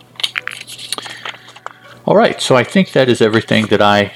All 2.06 2.16
right, 2.16 2.42
so 2.42 2.56
I 2.56 2.64
think 2.64 2.92
that 2.94 3.10
is 3.10 3.22
everything 3.22 3.68
that 3.68 3.82
I 3.82 4.12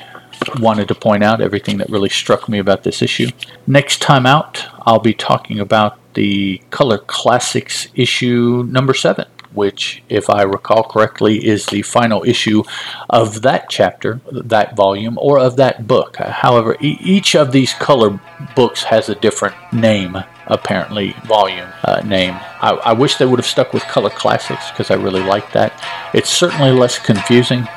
wanted 0.59 0.87
to 0.87 0.95
point 0.95 1.23
out, 1.23 1.41
everything 1.41 1.77
that 1.77 1.89
really 1.89 2.09
struck 2.09 2.49
me 2.49 2.59
about 2.59 2.83
this 2.83 3.01
issue. 3.01 3.29
Next 3.67 4.01
time 4.01 4.25
out, 4.25 4.65
I'll 4.81 4.99
be 4.99 5.13
talking 5.13 5.59
about 5.59 5.97
the 6.13 6.61
Color 6.69 6.99
Classics 6.99 7.87
issue 7.93 8.65
number 8.69 8.93
seven, 8.93 9.27
which, 9.53 10.03
if 10.09 10.29
I 10.29 10.43
recall 10.43 10.83
correctly, 10.83 11.45
is 11.45 11.65
the 11.67 11.81
final 11.83 12.23
issue 12.23 12.63
of 13.09 13.41
that 13.43 13.69
chapter, 13.69 14.21
that 14.31 14.75
volume, 14.75 15.17
or 15.19 15.39
of 15.39 15.55
that 15.57 15.87
book. 15.87 16.17
However, 16.17 16.75
e- 16.81 16.97
each 17.01 17.35
of 17.35 17.51
these 17.51 17.73
color 17.73 18.19
books 18.55 18.83
has 18.83 19.09
a 19.09 19.15
different 19.15 19.55
name, 19.71 20.17
apparently, 20.47 21.15
volume 21.25 21.69
uh, 21.83 22.01
name. 22.05 22.33
I-, 22.61 22.79
I 22.85 22.93
wish 22.93 23.15
they 23.17 23.25
would 23.25 23.39
have 23.39 23.45
stuck 23.45 23.73
with 23.73 23.83
Color 23.83 24.09
Classics 24.09 24.69
because 24.71 24.91
I 24.91 24.95
really 24.95 25.21
like 25.21 25.51
that. 25.53 25.73
It's 26.13 26.29
certainly 26.29 26.71
less 26.71 26.99
confusing. 26.99 27.67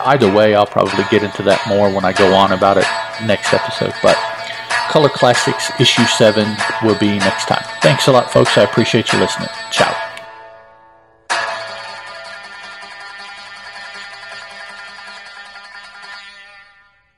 Either 0.00 0.32
way, 0.32 0.54
I'll 0.54 0.66
probably 0.66 1.04
get 1.10 1.22
into 1.22 1.42
that 1.44 1.66
more 1.68 1.92
when 1.92 2.04
I 2.04 2.12
go 2.12 2.34
on 2.34 2.52
about 2.52 2.78
it 2.78 2.86
next 3.26 3.52
episode. 3.52 3.92
But 4.02 4.16
Color 4.88 5.10
Classics 5.10 5.70
Issue 5.80 6.04
7 6.04 6.56
will 6.82 6.98
be 6.98 7.18
next 7.18 7.46
time. 7.46 7.64
Thanks 7.80 8.08
a 8.08 8.12
lot, 8.12 8.30
folks. 8.30 8.58
I 8.58 8.62
appreciate 8.62 9.12
you 9.12 9.18
listening. 9.18 9.48
Ciao. 9.70 10.01